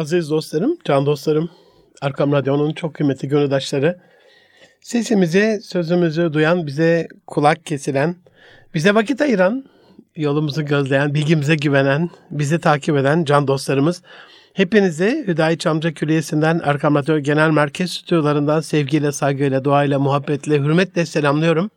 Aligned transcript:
Aziz 0.00 0.30
dostlarım, 0.30 0.76
can 0.84 1.06
dostlarım, 1.06 1.50
Arkam 2.00 2.32
Radyo'nun 2.32 2.72
çok 2.72 2.94
kıymetli 2.94 3.28
gönüldaşları, 3.28 3.98
sesimizi, 4.80 5.60
sözümüzü 5.62 6.32
duyan, 6.32 6.66
bize 6.66 7.08
kulak 7.26 7.66
kesilen, 7.66 8.16
bize 8.74 8.94
vakit 8.94 9.20
ayıran, 9.20 9.64
yolumuzu 10.16 10.64
gözleyen, 10.64 11.14
bilgimize 11.14 11.54
güvenen, 11.54 12.10
bizi 12.30 12.58
takip 12.60 12.96
eden 12.96 13.24
can 13.24 13.46
dostlarımız, 13.46 14.02
hepinizi 14.54 15.24
Hüdayi 15.26 15.58
Çamca 15.58 15.92
Külliyesi'nden 15.94 16.58
Arkam 16.58 16.94
Radyo 16.94 17.18
Genel 17.18 17.50
Merkez 17.50 17.90
Stüdyolarından 17.90 18.60
sevgiyle, 18.60 19.12
saygıyla, 19.12 19.64
duayla, 19.64 19.98
muhabbetle, 19.98 20.58
hürmetle 20.58 21.06
selamlıyorum. 21.06 21.70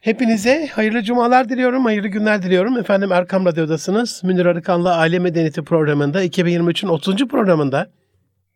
Hepinize 0.00 0.66
hayırlı 0.66 1.02
cumalar 1.02 1.48
diliyorum, 1.48 1.84
hayırlı 1.84 2.08
günler 2.08 2.42
diliyorum. 2.42 2.78
Efendim 2.78 3.12
Erkam 3.12 3.44
Radyo'dasınız. 3.44 4.20
Münir 4.24 4.46
Arıkan'la 4.46 4.96
Aile 4.96 5.18
Medeniyeti 5.18 5.62
programında 5.62 6.24
2023'ün 6.24 6.88
30. 6.88 7.28
programında 7.28 7.90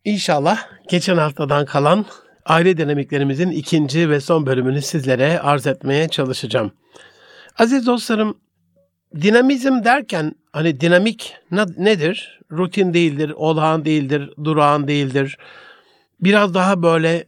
inşallah 0.05 0.59
geçen 0.89 1.17
haftadan 1.17 1.65
kalan 1.65 2.07
aile 2.47 2.77
dinamiklerimizin 2.77 3.51
ikinci 3.51 4.11
ve 4.11 4.21
son 4.21 4.47
bölümünü 4.47 4.83
sizlere 4.83 5.41
arz 5.41 5.67
etmeye 5.67 6.09
çalışacağım. 6.09 6.73
Aziz 7.59 7.87
dostlarım, 7.87 8.39
dinamizm 9.23 9.85
derken 9.85 10.33
hani 10.53 10.81
dinamik 10.81 11.37
nedir? 11.79 12.41
Rutin 12.53 12.95
değildir, 12.95 13.33
olağan 13.37 13.85
değildir, 13.85 14.31
durağan 14.45 14.89
değildir. 14.89 15.39
Biraz 16.21 16.55
daha 16.55 16.83
böyle 16.83 17.25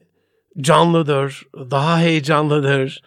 canlıdır, 0.60 1.42
daha 1.54 2.00
heyecanlıdır 2.00 3.02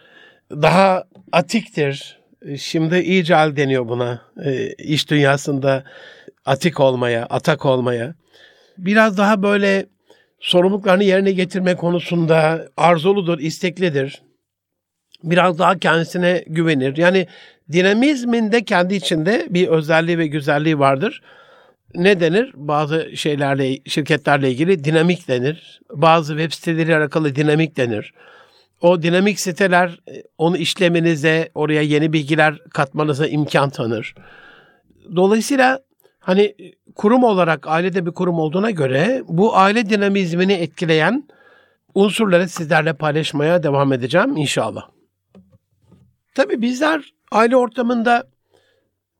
daha 0.50 1.04
atiktir. 1.32 2.20
Şimdi 2.58 2.98
ical 2.98 3.56
deniyor 3.56 3.88
buna 3.88 4.20
e, 4.44 4.72
iş 4.72 5.10
dünyasında 5.10 5.84
atik 6.44 6.80
olmaya, 6.80 7.26
atak 7.26 7.66
olmaya. 7.66 8.14
Biraz 8.78 9.18
daha 9.18 9.42
böyle 9.42 9.86
sorumluluklarını 10.40 11.04
yerine 11.04 11.32
getirme 11.32 11.76
konusunda 11.76 12.68
arzuludur, 12.76 13.38
isteklidir. 13.38 14.22
Biraz 15.24 15.58
daha 15.58 15.78
kendisine 15.78 16.44
güvenir. 16.46 16.96
Yani 16.96 17.26
dinamizmin 17.72 18.52
de 18.52 18.64
kendi 18.64 18.94
içinde 18.94 19.46
bir 19.50 19.68
özelliği 19.68 20.18
ve 20.18 20.26
güzelliği 20.26 20.78
vardır. 20.78 21.22
Ne 21.94 22.20
denir? 22.20 22.52
Bazı 22.54 23.16
şeylerle, 23.16 23.78
şirketlerle 23.86 24.50
ilgili 24.50 24.84
dinamik 24.84 25.28
denir. 25.28 25.80
Bazı 25.92 26.38
web 26.38 26.52
siteleri 26.52 26.96
alakalı 26.96 27.36
dinamik 27.36 27.76
denir 27.76 28.12
o 28.80 29.02
dinamik 29.02 29.40
siteler 29.40 30.00
e, 30.08 30.22
onu 30.38 30.56
işlemenize, 30.56 31.50
oraya 31.54 31.82
yeni 31.82 32.12
bilgiler 32.12 32.58
katmanıza 32.70 33.26
imkan 33.26 33.70
tanır. 33.70 34.14
Dolayısıyla 35.16 35.80
hani 36.18 36.54
kurum 36.94 37.24
olarak 37.24 37.66
ailede 37.66 38.06
bir 38.06 38.10
kurum 38.10 38.38
olduğuna 38.38 38.70
göre 38.70 39.22
bu 39.28 39.56
aile 39.56 39.90
dinamizmini 39.90 40.52
etkileyen 40.52 41.28
unsurları 41.94 42.48
sizlerle 42.48 42.92
paylaşmaya 42.92 43.62
devam 43.62 43.92
edeceğim 43.92 44.36
inşallah. 44.36 44.88
Tabii 46.34 46.62
bizler 46.62 47.14
aile 47.32 47.56
ortamında 47.56 48.24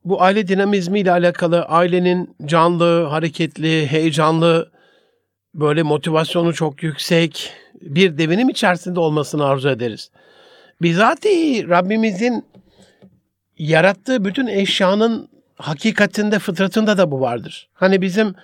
bu 0.05 0.21
aile 0.21 0.47
dinamizmi 0.47 0.99
ile 0.99 1.11
alakalı 1.11 1.61
ailenin 1.61 2.35
canlı, 2.45 3.03
hareketli, 3.03 3.87
heyecanlı, 3.87 4.71
böyle 5.53 5.83
motivasyonu 5.83 6.53
çok 6.53 6.83
yüksek, 6.83 7.53
bir 7.81 8.17
devinim 8.17 8.49
içerisinde 8.49 8.99
olmasını 8.99 9.45
arzu 9.45 9.69
ederiz. 9.69 10.11
Bizatihi 10.81 11.69
Rabbimizin 11.69 12.45
yarattığı 13.57 14.25
bütün 14.25 14.47
eşyanın 14.47 15.29
hakikatinde, 15.55 16.39
fıtratında 16.39 16.97
da 16.97 17.11
bu 17.11 17.21
vardır. 17.21 17.69
Hani 17.73 18.01
bizim 18.01 18.35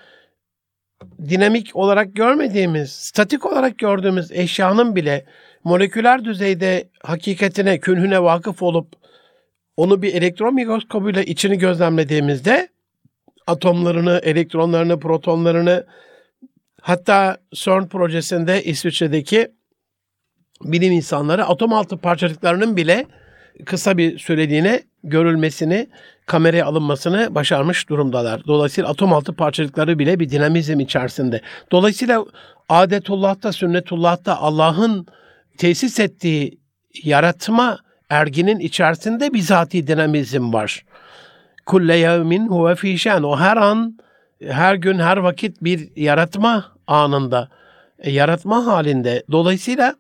dinamik 1.30 1.76
olarak 1.76 2.16
görmediğimiz, 2.16 2.92
statik 2.92 3.46
olarak 3.46 3.78
gördüğümüz 3.78 4.32
eşyanın 4.32 4.96
bile 4.96 5.26
moleküler 5.64 6.26
düzeyde 6.26 6.90
hakikatine, 7.04 7.80
künhüne 7.80 8.24
vakıf 8.24 8.62
olup 8.62 8.88
onu 9.78 10.02
bir 10.02 10.14
elektron 10.14 10.54
mikroskobuyla 10.54 11.22
içini 11.22 11.58
gözlemlediğimizde 11.58 12.68
atomlarını, 13.48 14.20
elektronlarını, 14.24 15.00
protonlarını, 15.00 15.86
Hatta 16.88 17.38
CERN 17.54 17.88
projesinde 17.88 18.64
İsviçre'deki 18.64 19.48
bilim 20.62 20.92
insanları 20.92 21.46
atom 21.46 21.74
altı 21.74 21.98
parçacıklarının 21.98 22.78
bile 22.78 23.06
kısa 23.66 23.98
bir 23.98 24.20
süreliğine 24.20 24.84
görülmesini, 25.04 25.88
kameraya 26.26 26.66
alınmasını 26.66 27.36
başarmış 27.36 27.90
durumdalar. 27.90 28.42
Dolayısıyla 28.48 28.90
atom 28.90 29.14
altı 29.14 29.34
parçacıkları 29.34 30.00
bile 30.00 30.20
bir 30.20 30.30
dinamizm 30.30 30.80
içerisinde. 30.80 31.42
Dolayısıyla 31.72 32.26
adetullah'ta, 32.70 33.52
sünnetullah'ta 33.52 34.38
Allah'ın 34.38 35.08
tesis 35.58 36.00
ettiği 36.00 36.60
yaratma 37.04 37.80
erginin 38.10 38.60
içerisinde 38.60 39.34
bizatihi 39.34 39.88
dinamizm 39.88 40.54
var. 40.54 40.86
Kulle 41.66 41.96
yevmin 41.96 42.48
huve 42.48 42.76
fişen. 42.76 43.24
O 43.24 43.38
her 43.38 43.58
an, 43.58 43.98
her 44.44 44.76
gün, 44.76 45.00
her 45.00 45.18
vakit 45.18 45.64
bir 45.64 45.90
yaratma 45.96 46.66
anında 46.88 47.50
e, 48.00 48.12
yaratma 48.12 48.66
halinde. 48.66 49.24
Dolayısıyla 49.32 49.96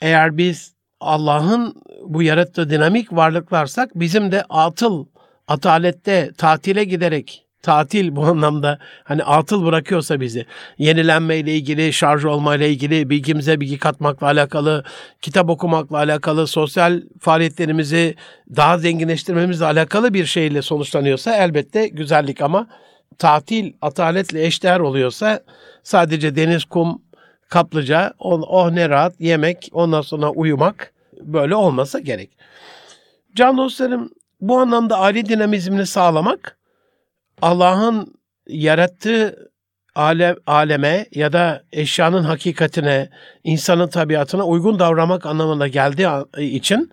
eğer 0.00 0.36
biz 0.36 0.74
Allah'ın 1.00 1.82
bu 2.04 2.22
yarattığı 2.22 2.70
dinamik 2.70 3.12
varlıklarsak 3.12 3.90
bizim 3.94 4.32
de 4.32 4.44
atıl, 4.48 5.06
atalette, 5.48 6.30
tatile 6.38 6.84
giderek 6.84 7.48
tatil 7.62 8.16
bu 8.16 8.24
anlamda 8.24 8.78
hani 9.04 9.24
atıl 9.24 9.64
bırakıyorsa 9.64 10.20
bizi 10.20 10.46
yenilenme 10.78 11.36
ile 11.36 11.54
ilgili, 11.54 11.92
şarj 11.92 12.24
olma 12.24 12.56
ile 12.56 12.70
ilgili, 12.70 13.10
bilgimize 13.10 13.60
bilgi 13.60 13.78
katmakla 13.78 14.26
alakalı, 14.26 14.84
kitap 15.22 15.50
okumakla 15.50 15.96
alakalı, 15.96 16.46
sosyal 16.46 17.02
faaliyetlerimizi 17.20 18.14
daha 18.56 18.78
zenginleştirmemizle 18.78 19.64
alakalı 19.64 20.14
bir 20.14 20.26
şeyle 20.26 20.62
sonuçlanıyorsa 20.62 21.36
elbette 21.36 21.88
güzellik 21.88 22.40
ama 22.40 22.66
tatil 23.18 23.72
ataletle 23.82 24.46
eşdeğer 24.46 24.80
oluyorsa 24.80 25.40
sadece 25.82 26.36
deniz, 26.36 26.64
kum, 26.64 27.02
kaplıca, 27.48 28.14
oh, 28.18 28.42
oh 28.48 28.70
ne 28.70 28.88
rahat 28.88 29.20
yemek, 29.20 29.68
ondan 29.72 30.00
sonra 30.00 30.30
uyumak 30.30 30.92
böyle 31.20 31.54
olmasa 31.54 31.98
gerek. 31.98 32.30
Can 33.34 33.58
dostlarım 33.58 34.10
bu 34.40 34.58
anlamda 34.58 34.98
aile 34.98 35.26
dinamizmini 35.26 35.86
sağlamak 35.86 36.58
Allah'ın 37.42 38.14
yarattığı 38.46 39.50
alem, 39.94 40.36
aleme 40.46 41.06
ya 41.14 41.32
da 41.32 41.62
eşyanın 41.72 42.22
hakikatine, 42.22 43.10
insanın 43.44 43.88
tabiatına 43.88 44.44
uygun 44.44 44.78
davranmak 44.78 45.26
anlamına 45.26 45.68
geldiği 45.68 46.08
için 46.38 46.92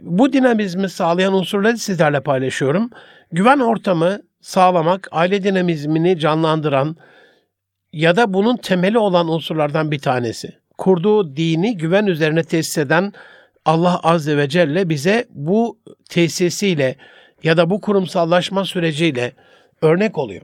bu 0.00 0.32
dinamizmi 0.32 0.88
sağlayan 0.88 1.32
unsurları 1.34 1.78
sizlerle 1.78 2.20
paylaşıyorum. 2.20 2.90
Güven 3.32 3.58
ortamı 3.58 4.20
sağlamak, 4.48 5.08
aile 5.10 5.42
dinamizmini 5.42 6.18
canlandıran 6.18 6.96
ya 7.92 8.16
da 8.16 8.34
bunun 8.34 8.56
temeli 8.56 8.98
olan 8.98 9.28
unsurlardan 9.28 9.90
bir 9.90 9.98
tanesi. 9.98 10.58
Kurduğu 10.78 11.36
dini 11.36 11.76
güven 11.76 12.06
üzerine 12.06 12.42
tesis 12.42 12.78
eden 12.78 13.12
Allah 13.64 14.00
Azze 14.02 14.36
ve 14.36 14.48
Celle 14.48 14.88
bize 14.88 15.26
bu 15.30 15.78
tesisiyle 16.08 16.96
ya 17.42 17.56
da 17.56 17.70
bu 17.70 17.80
kurumsallaşma 17.80 18.64
süreciyle 18.64 19.32
örnek 19.82 20.18
oluyor. 20.18 20.42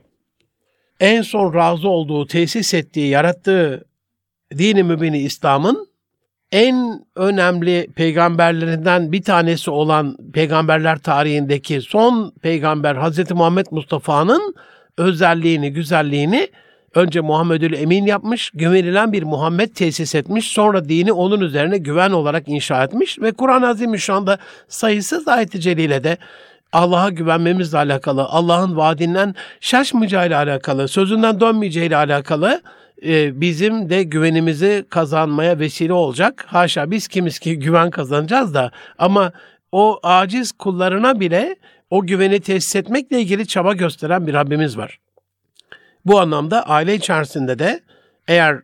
En 0.99 1.21
son 1.21 1.53
razı 1.53 1.89
olduğu, 1.89 2.27
tesis 2.27 2.73
ettiği, 2.73 3.09
yarattığı 3.09 3.85
dini 4.57 4.83
mübini 4.83 5.19
İslam'ın 5.19 5.87
en 6.51 7.05
önemli 7.15 7.87
peygamberlerinden 7.95 9.11
bir 9.11 9.23
tanesi 9.23 9.71
olan 9.71 10.17
peygamberler 10.33 10.97
tarihindeki 10.97 11.81
son 11.81 12.33
peygamber 12.41 12.95
Hz. 12.95 13.31
Muhammed 13.31 13.65
Mustafa'nın 13.71 14.55
özelliğini, 14.97 15.73
güzelliğini 15.73 16.49
önce 16.95 17.21
Muhammedül 17.21 17.73
Emin 17.73 18.05
yapmış, 18.05 18.51
güvenilen 18.53 19.13
bir 19.13 19.23
Muhammed 19.23 19.69
tesis 19.69 20.15
etmiş, 20.15 20.47
sonra 20.47 20.89
dini 20.89 21.13
onun 21.13 21.41
üzerine 21.41 21.77
güven 21.77 22.11
olarak 22.11 22.47
inşa 22.47 22.83
etmiş 22.83 23.19
ve 23.19 23.31
Kur'an-ı 23.31 23.67
Azimüşşan'da 23.67 24.37
sayısız 24.67 25.27
ayet-i 25.27 25.59
celile 25.59 26.03
de 26.03 26.17
Allah'a 26.71 27.09
güvenmemizle 27.09 27.77
alakalı, 27.77 28.23
Allah'ın 28.23 28.77
vaadinden 28.77 29.35
şaşmayacağıyla 29.59 30.37
alakalı, 30.37 30.87
sözünden 30.87 31.39
dönmeyeceğiyle 31.39 31.97
alakalı 31.97 32.61
e, 33.03 33.41
bizim 33.41 33.89
de 33.89 34.03
güvenimizi 34.03 34.85
kazanmaya 34.89 35.59
vesile 35.59 35.93
olacak. 35.93 36.45
Haşa 36.47 36.91
biz 36.91 37.07
kimiz 37.07 37.39
ki 37.39 37.59
güven 37.59 37.89
kazanacağız 37.89 38.53
da 38.53 38.71
ama 38.97 39.31
o 39.71 39.99
aciz 40.03 40.51
kullarına 40.51 41.19
bile 41.19 41.55
o 41.89 42.05
güveni 42.05 42.39
tesis 42.39 42.75
etmekle 42.75 43.21
ilgili 43.21 43.47
çaba 43.47 43.73
gösteren 43.73 44.27
bir 44.27 44.33
Rabbimiz 44.33 44.77
var. 44.77 44.99
Bu 46.05 46.19
anlamda 46.19 46.69
aile 46.69 46.95
içerisinde 46.95 47.59
de 47.59 47.79
eğer 48.27 48.61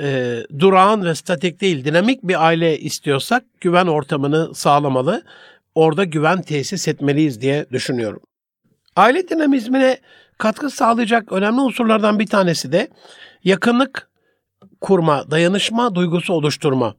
e, 0.00 0.38
durağan 0.58 1.04
ve 1.04 1.14
statik 1.14 1.60
değil 1.60 1.84
dinamik 1.84 2.22
bir 2.22 2.46
aile 2.46 2.78
istiyorsak 2.78 3.44
güven 3.60 3.86
ortamını 3.86 4.54
sağlamalı. 4.54 5.22
Orada 5.74 6.04
güven 6.04 6.42
tesis 6.42 6.88
etmeliyiz 6.88 7.40
diye 7.40 7.66
düşünüyorum. 7.72 8.20
Aile 8.96 9.28
dinamizmine 9.28 9.98
katkı 10.38 10.70
sağlayacak 10.70 11.32
önemli 11.32 11.60
unsurlardan 11.60 12.18
bir 12.18 12.26
tanesi 12.26 12.72
de 12.72 12.88
yakınlık 13.44 14.10
kurma, 14.80 15.30
dayanışma 15.30 15.94
duygusu 15.94 16.32
oluşturma. 16.32 16.94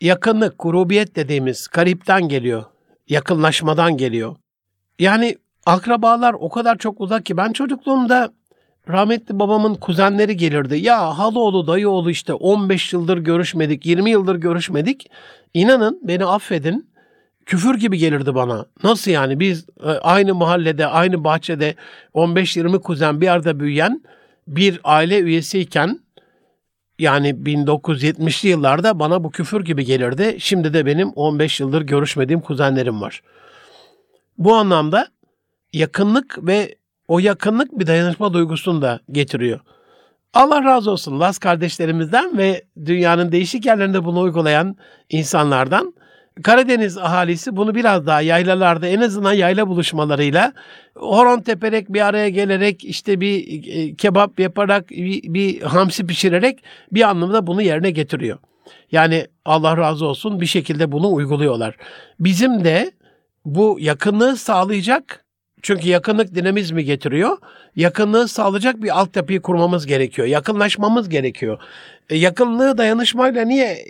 Yakınlık, 0.00 0.54
grubiyet 0.58 1.16
dediğimiz 1.16 1.68
karipten 1.68 2.28
geliyor. 2.28 2.64
Yakınlaşmadan 3.08 3.96
geliyor. 3.96 4.36
Yani 4.98 5.36
akrabalar 5.66 6.34
o 6.34 6.48
kadar 6.48 6.78
çok 6.78 7.00
uzak 7.00 7.26
ki 7.26 7.36
ben 7.36 7.52
çocukluğumda 7.52 8.32
rahmetli 8.88 9.38
babamın 9.38 9.74
kuzenleri 9.74 10.36
gelirdi. 10.36 10.76
Ya 10.76 11.18
haloğlu 11.18 11.66
dayıoğlu 11.66 12.10
işte 12.10 12.34
15 12.34 12.92
yıldır 12.92 13.18
görüşmedik, 13.18 13.86
20 13.86 14.10
yıldır 14.10 14.36
görüşmedik. 14.36 15.10
İnanın 15.54 16.00
beni 16.02 16.24
affedin 16.24 16.89
küfür 17.50 17.74
gibi 17.74 17.98
gelirdi 17.98 18.34
bana. 18.34 18.66
Nasıl 18.84 19.10
yani 19.10 19.40
biz 19.40 19.66
e, 19.82 19.88
aynı 19.88 20.34
mahallede, 20.34 20.86
aynı 20.86 21.24
bahçede 21.24 21.74
15-20 22.14 22.80
kuzen 22.80 23.20
bir 23.20 23.28
arada 23.28 23.60
büyüyen 23.60 24.02
bir 24.46 24.80
aile 24.84 25.20
üyesiyken 25.20 26.00
yani 26.98 27.28
1970'li 27.28 28.48
yıllarda 28.48 28.98
bana 28.98 29.24
bu 29.24 29.30
küfür 29.30 29.64
gibi 29.64 29.84
gelirdi. 29.84 30.36
Şimdi 30.38 30.74
de 30.74 30.86
benim 30.86 31.08
15 31.08 31.60
yıldır 31.60 31.82
görüşmediğim 31.82 32.40
kuzenlerim 32.40 33.00
var. 33.00 33.22
Bu 34.38 34.54
anlamda 34.54 35.08
yakınlık 35.72 36.46
ve 36.46 36.74
o 37.08 37.18
yakınlık 37.18 37.78
bir 37.78 37.86
dayanışma 37.86 38.32
duygusunu 38.32 38.82
da 38.82 39.00
getiriyor. 39.12 39.60
Allah 40.34 40.64
razı 40.64 40.90
olsun 40.90 41.20
Las 41.20 41.38
kardeşlerimizden 41.38 42.38
ve 42.38 42.64
dünyanın 42.86 43.32
değişik 43.32 43.66
yerlerinde 43.66 44.04
bunu 44.04 44.20
uygulayan 44.20 44.76
insanlardan. 45.08 45.94
Karadeniz 46.42 46.98
ahalisi 46.98 47.56
bunu 47.56 47.74
biraz 47.74 48.06
daha 48.06 48.20
yaylalarda 48.20 48.86
en 48.86 49.00
azından 49.00 49.32
yayla 49.32 49.68
buluşmalarıyla 49.68 50.52
horon 50.94 51.40
teperek 51.40 51.92
bir 51.92 52.00
araya 52.00 52.28
gelerek 52.28 52.84
işte 52.84 53.20
bir 53.20 53.64
e, 53.68 53.94
kebap 53.94 54.40
yaparak 54.40 54.90
bir, 54.90 55.22
bir 55.22 55.62
hamsi 55.62 56.06
pişirerek 56.06 56.62
bir 56.92 57.02
anlamda 57.02 57.46
bunu 57.46 57.62
yerine 57.62 57.90
getiriyor. 57.90 58.38
Yani 58.92 59.26
Allah 59.44 59.76
razı 59.76 60.06
olsun 60.06 60.40
bir 60.40 60.46
şekilde 60.46 60.92
bunu 60.92 61.12
uyguluyorlar. 61.12 61.76
Bizim 62.20 62.64
de 62.64 62.92
bu 63.44 63.76
yakınlığı 63.80 64.36
sağlayacak 64.36 65.24
çünkü 65.62 65.88
yakınlık 65.88 66.34
dinamizmi 66.34 66.84
getiriyor. 66.84 67.38
Yakınlığı 67.76 68.28
sağlayacak 68.28 68.82
bir 68.82 69.00
altyapıyı 69.00 69.42
kurmamız 69.42 69.86
gerekiyor. 69.86 70.28
Yakınlaşmamız 70.28 71.08
gerekiyor. 71.08 71.58
E, 72.10 72.16
yakınlığı 72.16 72.78
dayanışmayla 72.78 73.44
niye 73.44 73.84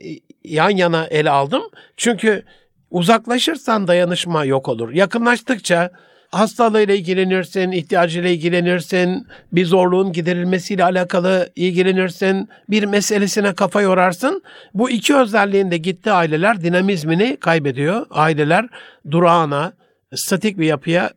yan 0.45 0.71
yana 0.71 1.07
ele 1.07 1.31
aldım? 1.31 1.63
Çünkü 1.97 2.45
uzaklaşırsan 2.91 3.89
dayanışma 3.89 4.45
yok 4.45 4.69
olur. 4.69 4.91
Yakınlaştıkça 4.93 5.91
hastalığıyla 6.31 6.95
ilgilenirsin, 6.95 7.73
ihtiyacıyla 7.73 8.31
ilgilenirsin, 8.31 9.27
bir 9.53 9.67
zorluğun 9.67 10.13
giderilmesiyle 10.13 10.85
alakalı 10.85 11.53
ilgilenirsin, 11.57 12.49
bir 12.69 12.85
meselesine 12.85 13.55
kafa 13.55 13.81
yorarsın. 13.81 14.43
Bu 14.75 14.91
iki 14.91 15.17
özelliğinde 15.17 15.77
gitti 15.77 16.13
aileler 16.13 16.61
dinamizmini 16.61 17.37
kaybediyor. 17.37 18.07
Aileler 18.11 18.67
durağına, 19.11 19.73
statik 20.15 20.59
bir 20.59 20.67
yapıya 20.67 21.11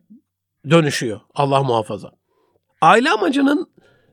dönüşüyor. 0.70 1.20
Allah 1.34 1.62
muhafaza. 1.62 2.10
Aile 2.80 3.10
amacının 3.10 3.68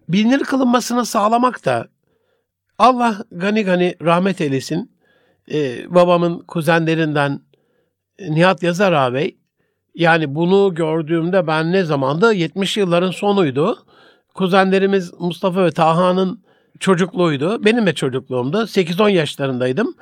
bilinir 0.10 0.40
kılınmasını 0.40 1.06
sağlamak 1.06 1.66
da 1.66 1.88
Allah 2.78 3.26
gani 3.32 3.64
gani 3.64 3.96
rahmet 4.02 4.42
eylesin. 4.42 4.91
Ee, 5.54 5.86
babamın 5.96 6.40
kuzenlerinden 6.40 7.40
Nihat 8.20 8.64
Yazar 8.64 8.94
ağabey 8.94 9.38
yani 9.96 10.36
bunu 10.36 10.76
gördüğümde 10.76 11.48
ben 11.48 11.72
ne 11.72 11.84
zamanda 11.84 12.34
70 12.34 12.78
yılların 12.78 13.12
sonuydu. 13.12 13.86
Kuzenlerimiz 14.34 15.14
Mustafa 15.20 15.66
ve 15.66 15.72
Taha'nın 15.72 16.44
çocukluğuydu. 16.80 17.66
Benim 17.66 17.86
de 17.88 17.94
çocukluğumda 17.94 18.62
8-10 18.62 19.12
yaşlarındaydım. 19.12 19.96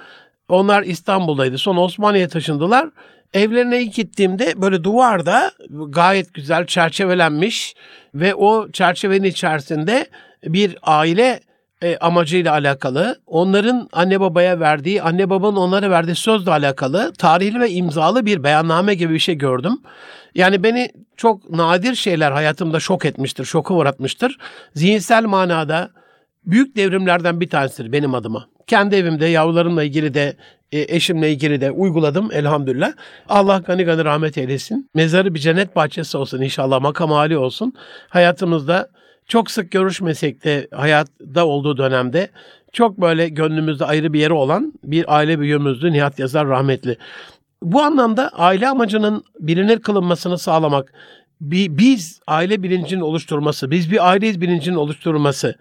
Onlar 0.50 0.84
İstanbul'daydı. 0.84 1.58
Sonra 1.58 1.80
Osmaniye'ye 1.80 2.28
taşındılar. 2.28 2.90
Evlerine 3.34 3.84
ilk 3.84 3.94
gittiğimde 3.94 4.62
böyle 4.62 4.84
duvarda 4.84 5.52
gayet 5.70 6.34
güzel 6.34 6.66
çerçevelenmiş 6.66 7.76
ve 8.14 8.36
o 8.36 8.72
çerçevenin 8.72 9.24
içerisinde 9.24 10.08
bir 10.44 10.78
aile 10.84 11.40
e, 11.82 11.98
amacıyla 11.98 12.52
alakalı, 12.52 13.22
onların 13.28 13.90
anne 13.94 14.20
babaya 14.20 14.60
verdiği, 14.60 15.02
anne 15.02 15.30
babanın 15.30 15.56
onlara 15.56 15.90
verdiği 15.90 16.16
sözle 16.16 16.52
alakalı 16.52 17.14
tarihli 17.14 17.60
ve 17.60 17.72
imzalı 17.72 18.26
bir 18.26 18.44
beyanname 18.44 18.96
gibi 18.96 19.14
bir 19.14 19.20
şey 19.20 19.36
gördüm. 19.36 19.78
Yani 20.36 20.64
beni 20.64 20.90
çok 21.18 21.50
nadir 21.50 21.96
şeyler 21.96 22.32
hayatımda 22.32 22.80
şok 22.80 23.06
etmiştir, 23.06 23.46
şoka 23.46 23.74
uğratmıştır. 23.74 24.38
Zihinsel 24.76 25.24
manada 25.24 25.90
büyük 26.46 26.76
devrimlerden 26.76 27.40
bir 27.40 27.50
tanesidir 27.50 27.92
benim 27.92 28.14
adıma. 28.16 28.48
Kendi 28.68 28.96
evimde 28.96 29.26
yavrularımla 29.26 29.84
ilgili 29.84 30.14
de 30.14 30.36
e, 30.72 30.96
eşimle 30.96 31.32
ilgili 31.32 31.62
de 31.62 31.72
uyguladım 31.72 32.30
elhamdülillah. 32.32 32.94
Allah 33.30 33.58
gani 33.58 33.84
gani 33.84 34.06
rahmet 34.06 34.38
eylesin. 34.38 34.90
Mezarı 34.94 35.34
bir 35.34 35.40
cennet 35.40 35.76
bahçesi 35.76 36.18
olsun 36.18 36.42
inşallah 36.42 36.82
makam 36.82 37.12
hali 37.12 37.38
olsun. 37.38 37.74
Hayatımızda 38.10 38.90
çok 39.30 39.52
sık 39.52 39.72
görüşmesek 39.72 40.44
de 40.44 40.68
hayatta 40.72 41.46
olduğu 41.46 41.78
dönemde 41.78 42.30
çok 42.72 43.02
böyle 43.02 43.30
gönlümüzde 43.30 43.86
ayrı 43.86 44.14
bir 44.14 44.20
yeri 44.20 44.34
olan 44.34 44.74
bir 44.84 45.16
aile 45.16 45.40
büyüğümüzdü 45.40 45.92
Nihat 45.92 46.20
Yazar 46.20 46.48
rahmetli. 46.48 46.98
Bu 47.64 47.82
anlamda 47.82 48.30
aile 48.30 48.68
amacının 48.68 49.24
bilinir 49.40 49.80
kılınmasını 49.80 50.38
sağlamak, 50.38 50.94
bir, 51.42 51.78
biz 51.78 52.20
aile 52.28 52.64
bilincinin 52.64 53.02
oluşturması, 53.02 53.72
biz 53.72 53.92
bir 53.92 54.10
aileyiz 54.10 54.42
bilincinin 54.42 54.76
oluşturulması, 54.76 55.48
e, 55.50 55.56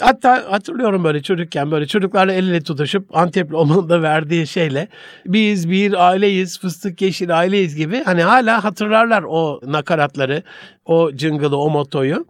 Hatta 0.00 0.52
hatırlıyorum 0.52 1.04
böyle 1.04 1.22
çocukken 1.22 1.70
böyle 1.70 1.86
çocuklarla 1.86 2.32
el 2.32 2.48
ele 2.48 2.62
tutuşup 2.62 3.16
Antepli 3.16 3.56
onun 3.56 3.88
da 3.88 4.02
verdiği 4.02 4.46
şeyle 4.46 4.88
biz 5.26 5.70
bir 5.70 6.08
aileyiz, 6.08 6.60
fıstık 6.60 7.02
yeşil 7.02 7.38
aileyiz 7.38 7.76
gibi 7.76 8.02
hani 8.04 8.22
hala 8.22 8.64
hatırlarlar 8.64 9.22
o 9.22 9.60
nakaratları, 9.66 10.42
o 10.84 11.12
cıngılı, 11.14 11.56
o 11.56 11.70
motoyu. 11.70 12.26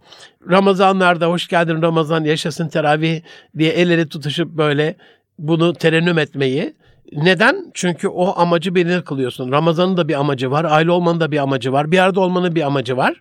Ramazanlarda 0.50 1.26
hoş 1.26 1.48
geldin 1.48 1.82
Ramazan 1.82 2.24
yaşasın 2.24 2.68
teravih 2.68 3.20
diye 3.58 3.72
el 3.72 3.90
ele 3.90 4.08
tutuşup 4.08 4.48
böyle 4.48 4.96
bunu 5.38 5.72
terennüm 5.72 6.18
etmeyi 6.18 6.74
neden? 7.12 7.70
Çünkü 7.74 8.08
o 8.08 8.38
amacı 8.38 8.74
bilinir 8.74 9.02
kılıyorsun. 9.02 9.52
Ramazan'ın 9.52 9.96
da 9.96 10.08
bir 10.08 10.14
amacı 10.14 10.50
var, 10.50 10.64
aile 10.64 10.90
olmanın 10.90 11.20
da 11.20 11.30
bir 11.30 11.38
amacı 11.38 11.72
var, 11.72 11.90
bir 11.90 11.98
arada 11.98 12.20
olmanın 12.20 12.54
bir 12.54 12.62
amacı 12.62 12.96
var. 12.96 13.20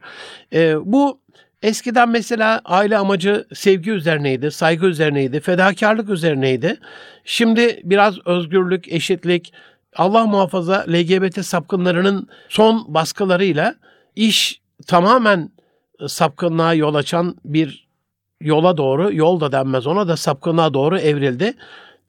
Ee, 0.53 0.75
bu 0.85 1.21
Eskiden 1.61 2.09
mesela 2.09 2.61
aile 2.65 2.97
amacı 2.97 3.45
sevgi 3.53 3.91
üzerineydi, 3.91 4.51
saygı 4.51 4.85
üzerineydi, 4.85 5.39
fedakarlık 5.39 6.09
üzerineydi. 6.09 6.79
Şimdi 7.25 7.81
biraz 7.83 8.27
özgürlük, 8.27 8.87
eşitlik, 8.87 9.53
Allah 9.95 10.25
muhafaza 10.25 10.85
LGBT 10.87 11.45
sapkınlarının 11.45 12.27
son 12.49 12.85
baskılarıyla 12.93 13.75
iş 14.15 14.61
tamamen 14.87 15.51
sapkınlığa 16.07 16.73
yol 16.73 16.95
açan 16.95 17.35
bir 17.45 17.87
yola 18.41 18.77
doğru, 18.77 19.13
yol 19.13 19.39
da 19.39 19.51
denmez 19.51 19.87
ona 19.87 20.07
da 20.07 20.17
sapkınlığa 20.17 20.73
doğru 20.73 20.97
evrildi. 20.99 21.53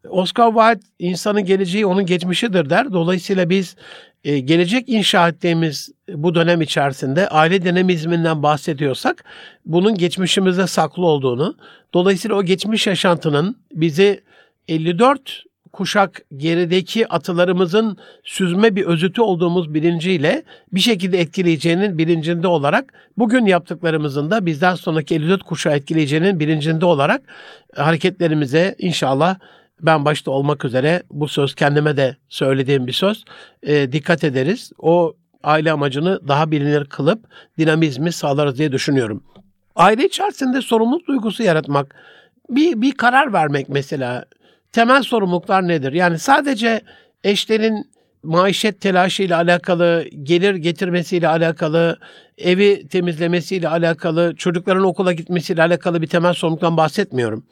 Oscar 0.09 0.49
Wilde 0.53 0.81
insanın 0.99 1.45
geleceği 1.45 1.87
onun 1.87 2.07
geçmişidir 2.07 2.71
der. 2.71 2.93
Dolayısıyla 2.93 3.51
biz 3.51 3.77
e, 4.25 4.39
gelecek 4.39 4.89
inşa 4.89 5.29
ettiğimiz 5.29 5.91
bu 6.09 6.35
dönem 6.35 6.61
içerisinde 6.61 7.29
aile 7.29 7.63
dinamizminden 7.63 8.43
bahsediyorsak 8.43 9.25
bunun 9.67 9.95
geçmişimizde 9.95 10.67
saklı 10.67 11.07
olduğunu, 11.07 11.57
dolayısıyla 11.95 12.37
o 12.37 12.43
geçmiş 12.43 12.87
yaşantının 12.87 13.57
bizi 13.73 14.23
54 14.69 15.45
kuşak 15.73 16.23
gerideki 16.37 17.09
atılarımızın 17.09 17.97
süzme 18.25 18.77
bir 18.77 18.85
özütü 18.85 19.21
olduğumuz 19.21 19.75
bilinciyle 19.75 20.43
bir 20.73 20.81
şekilde 20.81 21.21
etkileyeceğinin 21.21 21.99
bilincinde 21.99 22.47
olarak 22.47 22.93
bugün 23.19 23.47
yaptıklarımızın 23.47 24.31
da 24.31 24.47
bizden 24.47 24.75
sonraki 24.75 25.15
54 25.15 25.43
kuşağı 25.43 25.77
etkileyeceğinin 25.77 26.41
bilincinde 26.41 26.87
olarak 26.87 27.23
hareketlerimize 27.77 28.75
inşallah 28.79 29.37
ben 29.81 30.05
başta 30.05 30.31
olmak 30.31 30.65
üzere 30.65 31.03
bu 31.11 31.29
söz 31.29 31.55
kendime 31.55 31.97
de 31.97 32.17
söylediğim 32.29 32.87
bir 32.87 32.93
söz. 32.93 33.25
E, 33.63 33.93
dikkat 33.93 34.25
ederiz. 34.25 34.73
O 34.79 35.15
aile 35.43 35.73
amacını 35.73 36.29
daha 36.29 36.51
bilinir 36.51 36.85
kılıp 36.85 37.25
dinamizmi 37.59 38.13
sağlarız 38.13 38.59
diye 38.59 38.73
düşünüyorum. 38.73 39.25
Aile 39.77 40.07
içerisinde 40.07 40.63
sorumluluk 40.63 41.07
duygusu 41.07 41.43
yaratmak, 41.43 41.95
bir, 42.51 42.81
bir 42.81 42.93
karar 42.93 43.33
vermek 43.33 43.69
mesela. 43.69 44.25
Temel 44.73 45.03
sorumluluklar 45.03 45.69
nedir? 45.69 45.93
Yani 45.93 46.19
sadece 46.19 46.81
eşlerin 47.25 47.93
maişet 48.23 48.81
telaşıyla 48.81 49.37
alakalı, 49.37 50.05
gelir 50.23 50.55
getirmesiyle 50.55 51.29
alakalı, 51.29 51.99
evi 52.39 52.89
temizlemesiyle 52.89 53.69
alakalı, 53.69 54.37
çocukların 54.37 54.85
okula 54.85 55.13
gitmesiyle 55.13 55.63
alakalı 55.63 56.03
bir 56.03 56.07
temel 56.07 56.35
sorumluluktan 56.35 56.77
bahsetmiyorum. 56.77 57.45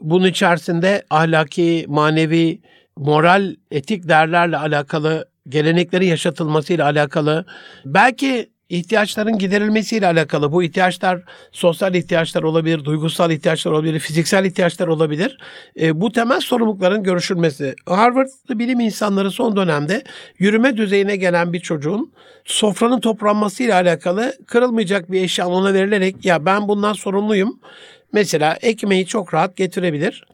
Bunun 0.00 0.26
içerisinde 0.26 1.02
ahlaki, 1.10 1.84
manevi, 1.88 2.60
moral, 2.96 3.54
etik 3.70 4.08
değerlerle 4.08 4.56
alakalı, 4.56 5.28
gelenekleri 5.48 6.06
yaşatılmasıyla 6.06 6.84
alakalı, 6.84 7.44
belki 7.84 8.50
ihtiyaçların 8.68 9.38
giderilmesiyle 9.38 10.06
alakalı. 10.06 10.52
Bu 10.52 10.62
ihtiyaçlar 10.62 11.22
sosyal 11.52 11.94
ihtiyaçlar 11.94 12.42
olabilir, 12.42 12.84
duygusal 12.84 13.30
ihtiyaçlar 13.30 13.72
olabilir, 13.72 13.98
fiziksel 14.00 14.44
ihtiyaçlar 14.44 14.88
olabilir. 14.88 15.38
E, 15.80 16.00
bu 16.00 16.12
temel 16.12 16.40
sorumlulukların 16.40 17.02
görüşülmesi. 17.02 17.74
Harvard'lı 17.86 18.58
bilim 18.58 18.80
insanları 18.80 19.30
son 19.30 19.56
dönemde 19.56 20.04
yürüme 20.38 20.76
düzeyine 20.76 21.16
gelen 21.16 21.52
bir 21.52 21.60
çocuğun 21.60 22.12
sofranın 22.44 23.00
toplanmasıyla 23.00 23.74
alakalı 23.74 24.32
kırılmayacak 24.46 25.12
bir 25.12 25.22
eşya 25.22 25.48
ona 25.48 25.74
verilerek 25.74 26.24
ya 26.24 26.46
ben 26.46 26.68
bundan 26.68 26.92
sorumluyum. 26.92 27.60
Mesela 28.16 28.58
ekmeği 28.62 29.06
çok 29.06 29.34
rahat 29.34 29.56
getirebilir 29.56 30.24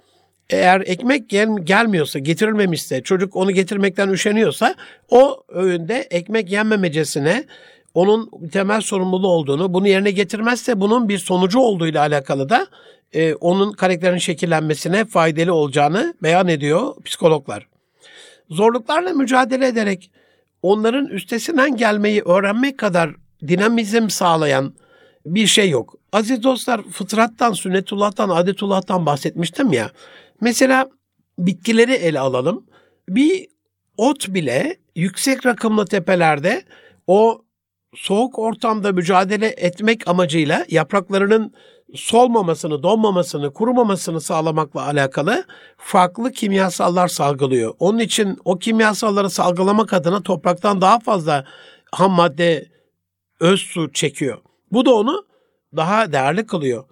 eğer 0.50 0.80
ekmek 0.80 1.28
gel, 1.28 1.48
gelmiyorsa, 1.64 2.18
getirilmemişse, 2.18 3.02
çocuk 3.02 3.36
onu 3.36 3.50
getirmekten 3.50 4.08
üşeniyorsa 4.08 4.74
o 5.10 5.44
öğünde 5.48 5.94
ekmek 6.10 6.52
yenmemecesine 6.52 7.44
onun 7.94 8.30
temel 8.52 8.80
sorumluluğu 8.80 9.28
olduğunu, 9.28 9.74
bunu 9.74 9.88
yerine 9.88 10.10
getirmezse 10.10 10.80
bunun 10.80 11.08
bir 11.08 11.18
sonucu 11.18 11.58
olduğuyla 11.58 12.00
alakalı 12.00 12.48
da 12.48 12.66
e, 13.12 13.34
onun 13.34 13.72
karakterinin 13.72 14.18
şekillenmesine 14.18 15.04
faydalı 15.04 15.54
olacağını 15.54 16.14
beyan 16.22 16.48
ediyor 16.48 16.94
psikologlar. 17.04 17.68
Zorluklarla 18.50 19.12
mücadele 19.12 19.66
ederek 19.66 20.10
onların 20.62 21.06
üstesinden 21.06 21.76
gelmeyi 21.76 22.22
öğrenmek 22.22 22.78
kadar 22.78 23.10
dinamizm 23.48 24.08
sağlayan 24.08 24.74
bir 25.26 25.46
şey 25.46 25.70
yok. 25.70 26.01
Aziz 26.12 26.42
dostlar 26.42 26.82
fıtrattan, 26.82 27.52
sünnetullah'tan, 27.52 28.28
adetullah'tan 28.28 29.06
bahsetmiştim 29.06 29.72
ya. 29.72 29.90
Mesela 30.40 30.90
bitkileri 31.38 31.92
ele 31.92 32.20
alalım. 32.20 32.66
Bir 33.08 33.48
ot 33.96 34.28
bile 34.28 34.76
yüksek 34.96 35.46
rakımlı 35.46 35.86
tepelerde 35.86 36.62
o 37.06 37.42
soğuk 37.94 38.38
ortamda 38.38 38.92
mücadele 38.92 39.46
etmek 39.46 40.08
amacıyla 40.08 40.64
yapraklarının 40.68 41.54
solmamasını, 41.94 42.82
donmamasını, 42.82 43.52
kurumamasını 43.52 44.20
sağlamakla 44.20 44.86
alakalı 44.86 45.44
farklı 45.76 46.32
kimyasallar 46.32 47.08
salgılıyor. 47.08 47.74
Onun 47.78 47.98
için 47.98 48.38
o 48.44 48.58
kimyasalları 48.58 49.30
salgılamak 49.30 49.92
adına 49.92 50.22
topraktan 50.22 50.80
daha 50.80 50.98
fazla 50.98 51.44
ham 51.92 52.12
madde, 52.12 52.70
öz 53.40 53.60
su 53.60 53.92
çekiyor. 53.92 54.38
Bu 54.72 54.86
da 54.86 54.94
onu 54.94 55.31
daha 55.76 56.12
değerli 56.12 56.46
kılıyor. 56.46 56.84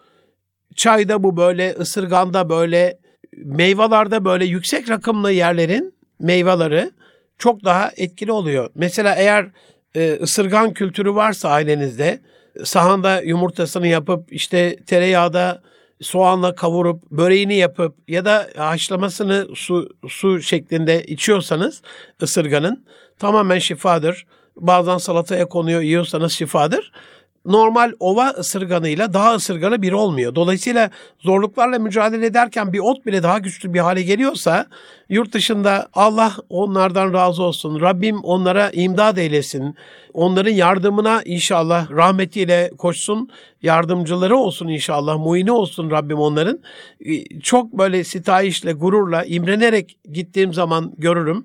Çayda 0.77 1.23
bu 1.23 1.37
böyle, 1.37 1.75
ısırganda 1.81 2.49
böyle, 2.49 2.99
meyvelerde 3.37 4.25
böyle 4.25 4.45
yüksek 4.45 4.91
rakımlı 4.91 5.33
yerlerin 5.33 5.95
meyveleri 6.21 6.91
çok 7.39 7.65
daha 7.65 7.91
etkili 7.97 8.33
oluyor. 8.33 8.71
Mesela 8.75 9.15
eğer 9.15 9.47
e, 9.95 10.13
ısırgan 10.13 10.75
kültürü 10.75 11.15
varsa 11.15 11.49
ailenizde 11.49 12.21
sahanda 12.65 13.23
yumurtasını 13.23 13.87
yapıp 13.87 14.33
işte 14.33 14.77
tereyağda 14.87 15.63
soğanla 16.01 16.55
kavurup 16.55 17.11
böreğini 17.11 17.57
yapıp 17.57 17.95
ya 18.09 18.25
da 18.25 18.49
haşlamasını 18.57 19.49
su 19.55 19.89
su 20.09 20.43
şeklinde 20.43 21.05
içiyorsanız 21.05 21.83
ısırganın 22.23 22.85
tamamen 23.19 23.59
şifadır. 23.59 24.27
Bazen 24.57 24.99
salataya 24.99 25.49
konuyor 25.49 25.81
yiyorsanız 25.81 26.33
şifadır 26.33 26.93
normal 27.45 27.93
ova 28.01 28.29
ısırganıyla 28.29 29.13
daha 29.13 29.35
ısırganı 29.35 29.83
bir 29.83 29.93
olmuyor. 29.93 30.35
Dolayısıyla 30.35 30.91
zorluklarla 31.19 31.79
mücadele 31.79 32.27
ederken 32.27 32.73
bir 32.73 32.79
ot 32.79 33.07
bile 33.07 33.23
daha 33.23 33.39
güçlü 33.39 33.75
bir 33.75 33.79
hale 33.79 34.03
geliyorsa 34.03 34.67
yurt 35.09 35.33
dışında 35.33 35.89
Allah 35.95 36.33
onlardan 36.49 37.13
razı 37.13 37.43
olsun. 37.43 37.81
Rabbim 37.81 38.21
onlara 38.25 38.71
imdad 38.71 39.17
eylesin. 39.17 39.75
Onların 40.15 40.51
yardımına 40.51 41.23
inşallah 41.25 41.91
rahmetiyle 41.91 42.71
koşsun. 42.79 43.31
Yardımcıları 43.63 44.37
olsun 44.37 44.69
inşallah. 44.69 45.19
Muini 45.19 45.53
olsun 45.53 45.91
Rabbim 45.91 46.19
onların. 46.19 46.59
Ee, 47.07 47.41
çok 47.41 47.73
böyle 47.73 48.05
sitayişle, 48.05 48.73
gururla, 48.73 49.25
imrenerek 49.25 49.97
gittiğim 50.13 50.55
zaman 50.55 50.93
görürüm 50.99 51.45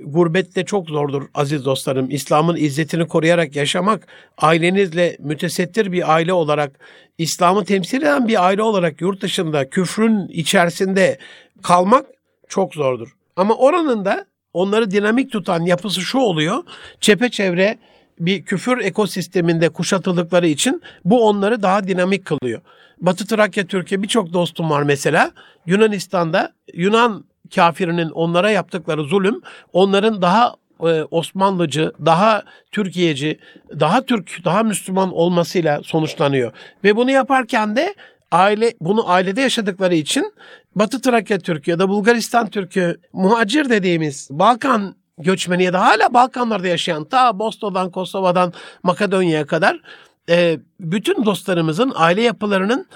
gurbette 0.00 0.64
çok 0.64 0.88
zordur 0.88 1.22
aziz 1.34 1.64
dostlarım. 1.64 2.10
İslam'ın 2.10 2.56
izzetini 2.56 3.08
koruyarak 3.08 3.56
yaşamak, 3.56 4.06
ailenizle 4.38 5.16
mütesettir 5.20 5.92
bir 5.92 6.14
aile 6.14 6.32
olarak, 6.32 6.78
İslam'ı 7.18 7.64
temsil 7.64 8.02
eden 8.02 8.28
bir 8.28 8.44
aile 8.44 8.62
olarak 8.62 9.00
yurt 9.00 9.20
dışında, 9.22 9.70
küfrün 9.70 10.28
içerisinde 10.28 11.18
kalmak 11.62 12.06
çok 12.48 12.74
zordur. 12.74 13.16
Ama 13.36 13.54
oranın 13.54 14.04
da 14.04 14.26
onları 14.52 14.90
dinamik 14.90 15.32
tutan 15.32 15.62
yapısı 15.62 16.00
şu 16.00 16.18
oluyor. 16.18 16.64
Çepeçevre 17.00 17.78
bir 18.20 18.44
küfür 18.44 18.78
ekosisteminde 18.78 19.68
kuşatıldıkları 19.68 20.46
için 20.46 20.82
bu 21.04 21.28
onları 21.28 21.62
daha 21.62 21.88
dinamik 21.88 22.24
kılıyor. 22.24 22.60
Batı 23.00 23.26
Trakya 23.26 23.66
Türkiye 23.66 24.02
birçok 24.02 24.32
dostum 24.32 24.70
var 24.70 24.82
mesela. 24.82 25.32
Yunanistan'da 25.66 26.52
Yunan 26.74 27.24
kafirinin 27.54 28.10
onlara 28.10 28.50
yaptıkları 28.50 29.04
zulüm 29.04 29.40
onların 29.72 30.22
daha 30.22 30.54
e, 30.80 31.02
Osmanlıcı, 31.10 31.92
daha 32.04 32.42
Türkiye'ci, 32.72 33.38
daha 33.80 34.04
Türk, 34.04 34.44
daha 34.44 34.62
Müslüman 34.62 35.12
olmasıyla 35.12 35.82
sonuçlanıyor. 35.82 36.52
Ve 36.84 36.96
bunu 36.96 37.10
yaparken 37.10 37.76
de 37.76 37.94
aile 38.30 38.74
bunu 38.80 39.10
ailede 39.10 39.40
yaşadıkları 39.40 39.94
için 39.94 40.32
Batı 40.74 41.00
Trakya 41.00 41.38
Türk'ü 41.38 41.70
ya 41.70 41.78
da 41.78 41.88
Bulgaristan 41.88 42.50
Türk'ü 42.50 43.00
muhacir 43.12 43.70
dediğimiz 43.70 44.28
Balkan 44.30 44.94
göçmeni 45.18 45.64
ya 45.64 45.72
da 45.72 45.80
hala 45.80 46.14
Balkanlarda 46.14 46.68
yaşayan 46.68 47.04
ta 47.04 47.38
Bosna'dan, 47.38 47.90
Kosova'dan 47.90 48.52
Makedonya'ya 48.82 49.46
kadar 49.46 49.80
e, 50.28 50.58
bütün 50.80 51.24
dostlarımızın 51.24 51.92
aile 51.94 52.22
yapılarının 52.22 52.86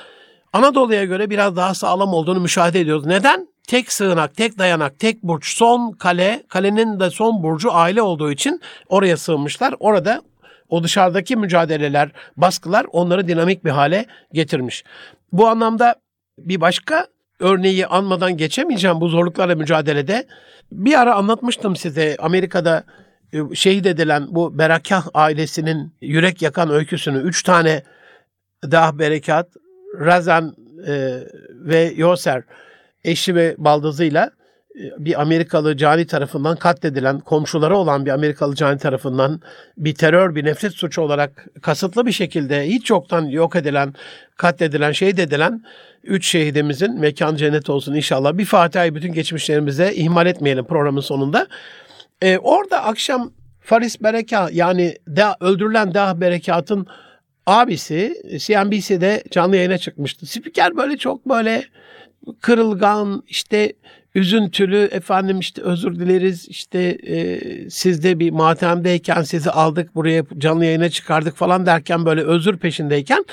Anadolu'ya 0.52 1.04
göre 1.04 1.30
biraz 1.30 1.56
daha 1.56 1.74
sağlam 1.74 2.14
olduğunu 2.14 2.40
müşahede 2.40 2.80
ediyoruz. 2.80 3.06
Neden? 3.06 3.48
Tek 3.68 3.92
sığınak, 3.92 4.37
tek 4.37 4.58
dayanak, 4.58 4.98
tek 4.98 5.22
burç, 5.22 5.56
son 5.56 5.92
kale, 5.92 6.42
kalenin 6.48 7.00
de 7.00 7.10
son 7.10 7.42
burcu 7.42 7.72
aile 7.72 8.02
olduğu 8.02 8.32
için 8.32 8.60
oraya 8.88 9.16
sığınmışlar. 9.16 9.75
Orada 9.80 10.22
o 10.68 10.84
dışarıdaki 10.84 11.37
mücadeleler, 11.37 12.10
baskılar 12.37 12.87
onları 12.92 13.28
dinamik 13.28 13.64
bir 13.64 13.70
hale 13.70 14.06
getirmiş. 14.32 14.84
Bu 15.32 15.48
anlamda 15.48 15.94
bir 16.38 16.60
başka 16.60 17.06
örneği 17.40 17.87
anmadan 17.87 18.37
geçemeyeceğim 18.37 19.00
bu 19.00 19.08
zorluklarla 19.08 19.54
mücadelede. 19.54 20.26
Bir 20.72 21.00
ara 21.00 21.14
anlatmıştım 21.14 21.76
size 21.76 22.16
Amerika'da 22.20 22.84
e, 23.32 23.54
şehit 23.54 23.87
edilen 23.87 24.26
bu 24.30 24.58
Berakah 24.58 25.06
ailesinin 25.14 25.92
yürek 26.00 26.42
yakan 26.42 26.70
öyküsünü. 26.70 27.18
Üç 27.18 27.42
tane 27.42 27.82
Dah 28.70 28.92
Berekat, 28.92 29.48
Razan 30.00 30.54
e, 30.87 31.20
ve 31.52 31.92
Yoser 31.96 32.42
eşi 33.04 33.34
ve 33.34 33.54
baldızıyla 33.58 34.30
e, 34.80 35.04
bir 35.04 35.20
Amerikalı 35.20 35.76
cani 35.76 36.06
tarafından 36.06 36.56
katledilen, 36.56 37.20
komşuları 37.20 37.76
olan 37.76 38.06
bir 38.06 38.10
Amerikalı 38.10 38.54
cani 38.54 38.78
tarafından 38.78 39.40
bir 39.76 39.94
terör, 39.94 40.34
bir 40.34 40.44
nefret 40.44 40.72
suçu 40.72 41.02
olarak 41.02 41.46
kasıtlı 41.62 42.06
bir 42.06 42.12
şekilde 42.12 42.68
hiç 42.68 42.90
yoktan 42.90 43.24
yok 43.24 43.56
edilen, 43.56 43.94
katledilen, 44.36 44.92
şehit 44.92 45.18
edilen 45.18 45.64
üç 46.04 46.28
şehidimizin 46.28 47.00
mekan 47.00 47.36
cennet 47.36 47.70
olsun 47.70 47.94
inşallah. 47.94 48.38
Bir 48.38 48.44
Fatiha'yı 48.44 48.94
bütün 48.94 49.12
geçmişlerimize 49.12 49.92
ihmal 49.94 50.26
etmeyelim 50.26 50.64
programın 50.64 51.00
sonunda. 51.00 51.46
Ee, 52.22 52.38
orada 52.38 52.84
akşam 52.84 53.32
Faris 53.60 54.02
Bereka 54.02 54.48
yani 54.52 54.96
da, 55.08 55.36
öldürülen 55.40 55.94
Dah 55.94 56.14
Berekat'ın 56.14 56.86
abisi 57.46 58.14
CNBC'de 58.38 59.24
canlı 59.30 59.56
yayına 59.56 59.78
çıkmıştı. 59.78 60.26
Spiker 60.26 60.76
böyle 60.76 60.96
çok 60.96 61.28
böyle 61.28 61.64
kırılgan, 62.40 63.22
işte 63.28 63.72
üzüntülü, 64.14 64.88
efendim 64.92 65.38
işte 65.38 65.62
özür 65.62 65.98
dileriz, 65.98 66.48
işte 66.48 66.98
e, 67.06 67.40
siz 67.70 68.04
de 68.04 68.18
bir 68.18 68.30
matemdeyken 68.30 69.22
sizi 69.22 69.50
aldık 69.50 69.94
buraya 69.94 70.25
canlı 70.38 70.64
yayına 70.64 70.88
çıkardık 70.88 71.37
falan 71.37 71.66
derken 71.66 72.06
böyle 72.06 72.22
özür 72.22 72.56
peşindeyken 72.56 73.25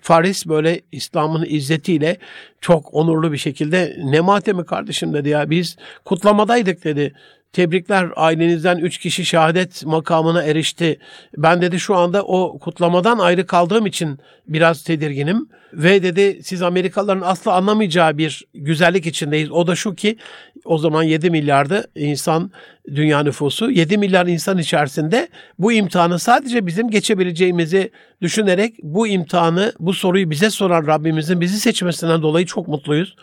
Faris 0.00 0.46
böyle 0.46 0.80
İslam'ın 0.92 1.46
izzetiyle 1.48 2.16
çok 2.60 2.94
onurlu 2.94 3.32
bir 3.32 3.38
şekilde 3.38 3.96
ne 4.04 4.20
matemi 4.20 4.66
kardeşim 4.66 5.14
dedi 5.14 5.28
ya 5.28 5.50
biz 5.50 5.76
kutlamadaydık 6.04 6.84
dedi. 6.84 7.14
Tebrikler 7.54 8.08
ailenizden 8.16 8.78
üç 8.78 8.98
kişi 8.98 9.24
şehadet 9.24 9.86
makamına 9.86 10.42
erişti. 10.42 10.98
Ben 11.36 11.62
dedi 11.62 11.80
şu 11.80 11.96
anda 11.96 12.22
o 12.22 12.58
kutlamadan 12.58 13.18
ayrı 13.18 13.46
kaldığım 13.46 13.86
için 13.86 14.18
biraz 14.48 14.82
tedirginim. 14.82 15.48
Ve 15.72 16.02
dedi 16.02 16.40
siz 16.42 16.62
Amerikalıların 16.62 17.20
asla 17.20 17.52
anlamayacağı 17.52 18.18
bir 18.18 18.44
güzellik 18.54 19.06
içindeyiz. 19.06 19.50
O 19.50 19.66
da 19.66 19.76
şu 19.76 19.94
ki 19.94 20.16
o 20.64 20.78
zaman 20.78 21.02
7 21.02 21.30
milyardı 21.30 21.84
insan 21.94 22.50
dünya 22.94 23.22
nüfusu. 23.22 23.70
7 23.70 23.98
milyar 23.98 24.26
insan 24.26 24.58
içerisinde 24.58 25.28
bu 25.58 25.72
imtihanı 25.72 26.18
sadece 26.18 26.66
bizim 26.66 26.90
geçebileceğimizi 26.90 27.90
düşünerek 28.22 28.74
bu 28.82 29.06
imtihanı, 29.06 29.72
bu 29.80 29.92
soruyu 29.92 30.30
bize 30.30 30.50
soran 30.50 30.86
Rabbimizin 30.86 31.40
bizi 31.40 31.60
seçmesinden 31.60 32.22
dolayı 32.22 32.46
çok 32.46 32.68
mutluyuz. 32.68 33.16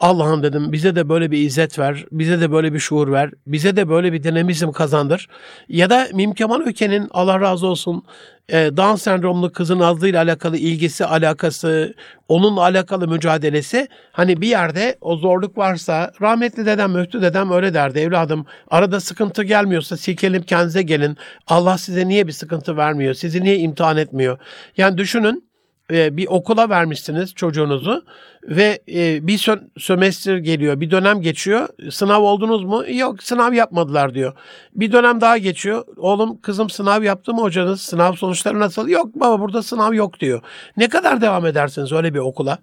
Allah'ım 0.00 0.42
dedim 0.42 0.72
bize 0.72 0.96
de 0.96 1.08
böyle 1.08 1.30
bir 1.30 1.38
izzet 1.38 1.78
ver, 1.78 2.04
bize 2.12 2.40
de 2.40 2.52
böyle 2.52 2.74
bir 2.74 2.78
şuur 2.78 3.12
ver, 3.12 3.30
bize 3.46 3.76
de 3.76 3.88
böyle 3.88 4.12
bir 4.12 4.22
dinamizm 4.22 4.72
kazandır. 4.72 5.28
Ya 5.68 5.90
da 5.90 6.08
Mim 6.14 6.34
Kemal 6.34 6.60
Öke'nin 6.60 7.08
Allah 7.10 7.40
razı 7.40 7.66
olsun 7.66 8.04
e, 8.48 8.76
Down 8.76 8.94
sendromlu 8.94 9.52
kızın 9.52 9.80
azlığıyla 9.80 10.22
alakalı 10.22 10.56
ilgisi, 10.56 11.04
alakası, 11.04 11.94
onunla 12.28 12.60
alakalı 12.60 13.08
mücadelesi 13.08 13.88
hani 14.12 14.40
bir 14.40 14.48
yerde 14.48 14.98
o 15.00 15.16
zorluk 15.16 15.58
varsa 15.58 16.12
rahmetli 16.22 16.66
dedem, 16.66 16.92
müftü 16.92 17.22
dedem 17.22 17.50
öyle 17.50 17.74
derdi 17.74 17.98
evladım. 17.98 18.46
Arada 18.70 19.00
sıkıntı 19.00 19.42
gelmiyorsa 19.42 19.96
silkelim 19.96 20.42
kendinize 20.42 20.82
gelin. 20.82 21.16
Allah 21.46 21.78
size 21.78 22.08
niye 22.08 22.26
bir 22.26 22.32
sıkıntı 22.32 22.76
vermiyor? 22.76 23.14
Sizi 23.14 23.42
niye 23.42 23.58
imtihan 23.58 23.96
etmiyor? 23.96 24.38
Yani 24.76 24.98
düşünün 24.98 25.45
e, 25.92 26.16
bir 26.16 26.26
okula 26.26 26.68
vermişsiniz 26.68 27.34
çocuğunuzu 27.34 28.04
ve 28.48 28.78
e, 28.88 29.26
bir 29.26 29.38
sö- 29.38 29.68
sömestr 29.78 30.36
geliyor, 30.36 30.80
bir 30.80 30.90
dönem 30.90 31.20
geçiyor. 31.20 31.68
Sınav 31.90 32.22
oldunuz 32.22 32.64
mu? 32.64 32.84
Yok, 32.88 33.22
sınav 33.22 33.52
yapmadılar 33.52 34.14
diyor. 34.14 34.32
Bir 34.74 34.92
dönem 34.92 35.20
daha 35.20 35.38
geçiyor. 35.38 35.84
Oğlum, 35.96 36.40
kızım 36.40 36.70
sınav 36.70 37.02
yaptı 37.02 37.34
mı 37.34 37.40
hocanız? 37.40 37.80
Sınav 37.80 38.12
sonuçları 38.12 38.60
nasıl? 38.60 38.88
Yok 38.88 39.14
baba 39.14 39.40
burada 39.40 39.62
sınav 39.62 39.94
yok 39.94 40.20
diyor. 40.20 40.42
Ne 40.76 40.88
kadar 40.88 41.20
devam 41.20 41.46
edersiniz 41.46 41.92
öyle 41.92 42.14
bir 42.14 42.18
okula? 42.18 42.58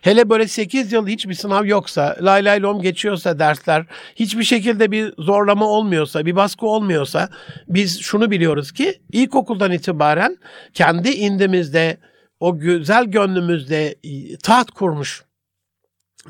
Hele 0.00 0.30
böyle 0.30 0.48
8 0.48 0.92
yıl 0.92 1.06
hiçbir 1.06 1.34
sınav 1.34 1.64
yoksa, 1.64 2.16
lay 2.20 2.44
lay 2.44 2.62
lom 2.62 2.82
geçiyorsa 2.82 3.38
dersler, 3.38 3.84
hiçbir 4.16 4.44
şekilde 4.44 4.90
bir 4.90 5.14
zorlama 5.18 5.66
olmuyorsa, 5.66 6.26
bir 6.26 6.36
baskı 6.36 6.66
olmuyorsa 6.66 7.28
biz 7.68 8.00
şunu 8.00 8.30
biliyoruz 8.30 8.72
ki 8.72 9.00
ilkokuldan 9.12 9.72
itibaren 9.72 10.38
kendi 10.74 11.10
indimizde 11.10 11.96
o 12.40 12.58
güzel 12.58 13.04
gönlümüzde 13.04 13.94
taht 14.42 14.70
kurmuş 14.70 15.24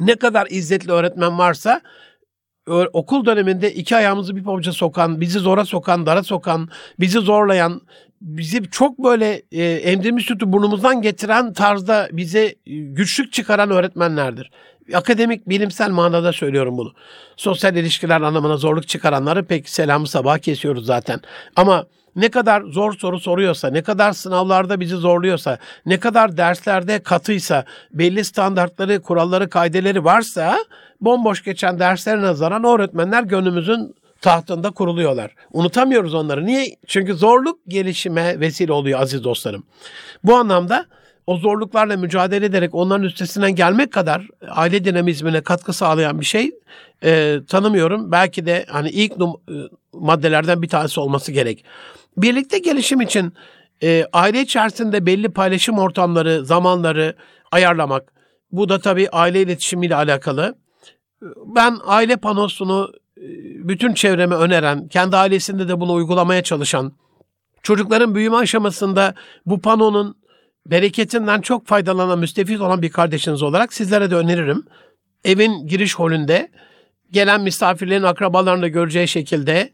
ne 0.00 0.16
kadar 0.16 0.46
izzetli 0.50 0.92
öğretmen 0.92 1.38
varsa 1.38 1.80
okul 2.92 3.26
döneminde 3.26 3.74
iki 3.74 3.96
ayağımızı 3.96 4.36
bir 4.36 4.44
pabuca 4.44 4.72
sokan, 4.72 5.20
bizi 5.20 5.38
zora 5.38 5.64
sokan, 5.64 6.06
dara 6.06 6.22
sokan, 6.22 6.68
bizi 7.00 7.18
zorlayan, 7.18 7.80
bizi 8.20 8.70
çok 8.70 8.98
böyle 8.98 9.42
e, 9.52 9.64
emdiğimiz 9.64 10.24
sütü 10.24 10.52
burnumuzdan 10.52 11.02
getiren 11.02 11.52
tarzda 11.52 12.08
bize 12.12 12.44
e, 12.44 12.54
güçlük 12.66 13.32
çıkaran 13.32 13.70
öğretmenlerdir. 13.70 14.50
Akademik, 14.94 15.48
bilimsel 15.48 15.90
manada 15.90 16.32
söylüyorum 16.32 16.78
bunu. 16.78 16.92
Sosyal 17.36 17.76
ilişkiler 17.76 18.20
anlamına 18.20 18.56
zorluk 18.56 18.88
çıkaranları 18.88 19.44
pek 19.44 19.68
selamı 19.68 20.06
sabah 20.06 20.38
kesiyoruz 20.38 20.86
zaten. 20.86 21.20
Ama 21.56 21.86
ne 22.16 22.28
kadar 22.28 22.62
zor 22.62 22.92
soru 22.92 23.20
soruyorsa, 23.20 23.70
ne 23.70 23.82
kadar 23.82 24.12
sınavlarda 24.12 24.80
bizi 24.80 24.96
zorluyorsa, 24.96 25.58
ne 25.86 26.00
kadar 26.00 26.36
derslerde 26.36 26.98
katıysa, 27.02 27.64
belli 27.92 28.24
standartları, 28.24 29.02
kuralları, 29.02 29.50
kaideleri 29.50 30.04
varsa 30.04 30.58
bomboş 31.00 31.44
geçen 31.44 31.78
derslere 31.78 32.22
nazaran 32.22 32.64
öğretmenler 32.64 33.22
gönlümüzün 33.22 33.94
tahtında 34.20 34.70
kuruluyorlar. 34.70 35.30
Unutamıyoruz 35.52 36.14
onları. 36.14 36.46
Niye? 36.46 36.76
Çünkü 36.86 37.14
zorluk 37.14 37.58
gelişime 37.68 38.40
vesile 38.40 38.72
oluyor 38.72 39.00
aziz 39.00 39.24
dostlarım. 39.24 39.64
Bu 40.24 40.36
anlamda 40.36 40.86
o 41.26 41.36
zorluklarla 41.36 41.96
mücadele 41.96 42.46
ederek 42.46 42.74
onların 42.74 43.04
üstesinden 43.04 43.54
gelmek 43.54 43.92
kadar 43.92 44.26
aile 44.48 44.84
dinamizmine 44.84 45.40
katkı 45.40 45.72
sağlayan 45.72 46.20
bir 46.20 46.24
şey 46.24 46.50
e, 47.04 47.38
tanımıyorum. 47.48 48.12
Belki 48.12 48.46
de 48.46 48.66
hani 48.68 48.90
ilk 48.90 49.12
num- 49.12 49.40
e, 49.48 49.68
maddelerden 49.92 50.62
bir 50.62 50.68
tanesi 50.68 51.00
olması 51.00 51.32
gerek. 51.32 51.64
Birlikte 52.16 52.58
gelişim 52.58 53.00
için 53.00 53.32
e, 53.82 54.06
aile 54.12 54.40
içerisinde 54.40 55.06
belli 55.06 55.28
paylaşım 55.28 55.78
ortamları, 55.78 56.44
zamanları 56.44 57.16
ayarlamak. 57.52 58.12
Bu 58.52 58.68
da 58.68 58.78
tabii 58.78 59.08
aile 59.08 59.42
iletişimiyle 59.42 59.94
alakalı. 59.96 60.54
Ben 61.46 61.78
aile 61.84 62.16
panosunu 62.16 62.92
e, 63.16 63.22
bütün 63.68 63.94
çevreme 63.94 64.34
öneren, 64.34 64.88
kendi 64.88 65.16
ailesinde 65.16 65.68
de 65.68 65.80
bunu 65.80 65.92
uygulamaya 65.92 66.42
çalışan, 66.42 66.92
çocukların 67.62 68.14
büyüme 68.14 68.36
aşamasında 68.36 69.14
bu 69.46 69.60
panonun 69.60 70.16
bereketinden 70.66 71.40
çok 71.40 71.66
faydalanan, 71.66 72.18
müstefit 72.18 72.60
olan 72.60 72.82
bir 72.82 72.90
kardeşiniz 72.90 73.42
olarak 73.42 73.72
sizlere 73.72 74.10
de 74.10 74.14
öneririm. 74.16 74.62
Evin 75.24 75.66
giriş 75.66 75.94
holünde 75.94 76.50
gelen 77.10 77.40
misafirlerin 77.40 78.02
akrabalarını 78.02 78.68
göreceği 78.68 79.08
şekilde 79.08 79.72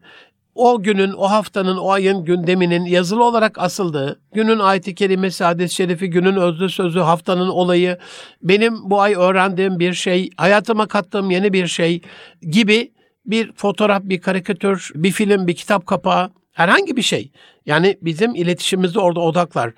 o 0.54 0.82
günün, 0.82 1.12
o 1.12 1.30
haftanın, 1.30 1.76
o 1.76 1.90
ayın 1.90 2.24
gündeminin 2.24 2.84
yazılı 2.84 3.24
olarak 3.24 3.58
asıldığı, 3.58 4.20
günün 4.34 4.58
ayeti 4.58 5.16
hadis-i 5.44 5.74
şerifi, 5.74 6.10
günün 6.10 6.36
özlü 6.36 6.68
sözü, 6.68 6.98
haftanın 6.98 7.48
olayı, 7.48 7.98
benim 8.42 8.90
bu 8.90 9.00
ay 9.00 9.14
öğrendiğim 9.14 9.78
bir 9.78 9.94
şey, 9.94 10.30
hayatıma 10.36 10.86
kattığım 10.86 11.30
yeni 11.30 11.52
bir 11.52 11.66
şey 11.66 12.00
gibi 12.42 12.92
bir 13.26 13.52
fotoğraf, 13.52 14.02
bir 14.04 14.20
karikatür, 14.20 14.90
bir 14.94 15.10
film, 15.10 15.46
bir 15.46 15.54
kitap 15.54 15.86
kapağı, 15.86 16.30
herhangi 16.52 16.96
bir 16.96 17.02
şey. 17.02 17.30
Yani 17.66 17.98
bizim 18.02 18.34
iletişimimizde 18.34 19.00
orada 19.00 19.20
odaklar. 19.20 19.72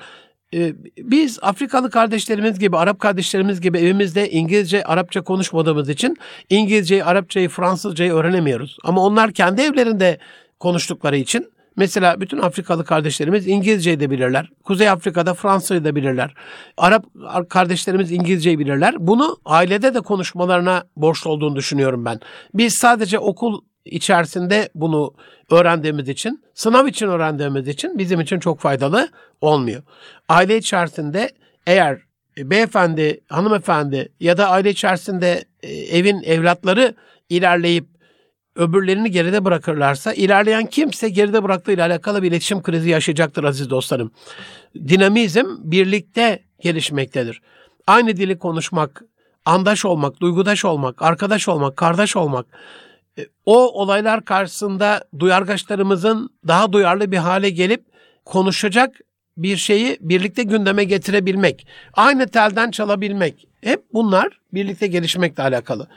Ee, 0.55 0.73
biz 0.99 1.39
Afrikalı 1.43 1.91
kardeşlerimiz 1.91 2.59
gibi, 2.59 2.77
Arap 2.77 2.99
kardeşlerimiz 2.99 3.61
gibi 3.61 3.79
evimizde 3.79 4.31
İngilizce, 4.31 4.85
Arapça 4.85 5.21
konuşmadığımız 5.21 5.89
için 5.89 6.17
İngilizceyi, 6.51 7.05
Arapçayı, 7.05 7.49
Fransızcayı 7.49 8.13
öğrenemiyoruz. 8.13 8.77
Ama 8.85 9.05
onlar 9.05 9.33
kendi 9.33 9.63
evlerinde 9.63 10.19
konuştukları 10.61 11.17
için 11.17 11.53
mesela 11.77 12.21
bütün 12.21 12.39
Afrikalı 12.39 12.85
kardeşlerimiz 12.85 13.49
İngilizceyi 13.49 14.01
de 14.01 14.11
bilirler. 14.11 14.51
Kuzey 14.65 14.89
Afrika'da 14.89 15.35
Fransızcayı 15.35 15.85
da 15.85 15.97
bilirler. 15.97 16.35
Arap 16.77 17.05
kardeşlerimiz 17.49 18.13
İngilizceyi 18.13 18.59
bilirler. 18.59 18.95
Bunu 18.99 19.37
ailede 19.45 19.95
de 19.95 20.01
konuşmalarına 20.01 20.85
borçlu 20.97 21.31
olduğunu 21.31 21.57
düşünüyorum 21.57 22.05
ben. 22.05 22.21
Biz 22.55 22.75
sadece 22.75 23.19
okul 23.19 23.61
içerisinde 23.85 24.69
bunu 24.75 25.15
öğrendiğimiz 25.51 26.09
için, 26.09 26.45
sınav 26.55 26.87
için 26.87 27.09
öğrendiğimiz 27.09 27.69
için 27.69 27.99
bizim 27.99 28.21
için 28.21 28.39
çok 28.39 28.61
faydalı 28.61 29.09
olmuyor. 29.41 29.83
Aile 30.29 30.57
içerisinde 30.57 31.31
eğer 31.67 31.99
beyefendi, 32.39 33.21
hanımefendi 33.29 34.13
ya 34.21 34.37
da 34.37 34.49
aile 34.49 34.71
içerisinde 34.71 35.45
e, 35.63 35.73
evin 35.73 36.23
evlatları 36.23 36.95
ilerleyip 37.29 37.94
öbürlerini 38.57 39.11
geride 39.11 39.45
bırakırlarsa 39.45 40.13
ilerleyen 40.13 40.67
kimse 40.67 41.09
geride 41.09 41.43
bıraktığı 41.43 41.73
ile 41.73 41.83
alakalı 41.83 42.23
bir 42.23 42.29
iletişim 42.29 42.63
krizi 42.63 42.91
yaşayacaktır 42.91 43.45
aziz 43.45 43.71
dostlarım. 43.71 44.11
Dinamizm 44.89 45.47
birlikte 45.59 46.43
gelişmektedir. 46.61 47.43
Aynı 47.87 48.17
dili 48.17 48.39
konuşmak, 48.39 49.03
andaş 49.45 49.85
olmak, 49.85 50.21
duygudaş 50.21 50.65
olmak, 50.65 51.03
arkadaş 51.03 51.49
olmak, 51.49 51.77
kardeş 51.77 52.17
olmak, 52.17 52.47
e, 53.19 53.27
o 53.47 53.83
olaylar 53.83 54.25
karşısında 54.25 55.05
duyargaçlarımızın 55.19 56.31
daha 56.49 56.73
duyarlı 56.73 57.13
bir 57.13 57.17
hale 57.17 57.51
gelip 57.51 57.85
konuşacak 58.25 59.01
bir 59.37 59.57
şeyi 59.57 59.99
birlikte 60.01 60.43
gündeme 60.43 60.85
getirebilmek, 60.85 61.67
aynı 61.95 62.29
telden 62.29 62.71
çalabilmek. 62.71 63.49
Hep 63.61 63.83
bunlar 63.93 64.41
birlikte 64.55 64.87
gelişmekle 64.87 65.43
alakalı. 65.43 65.89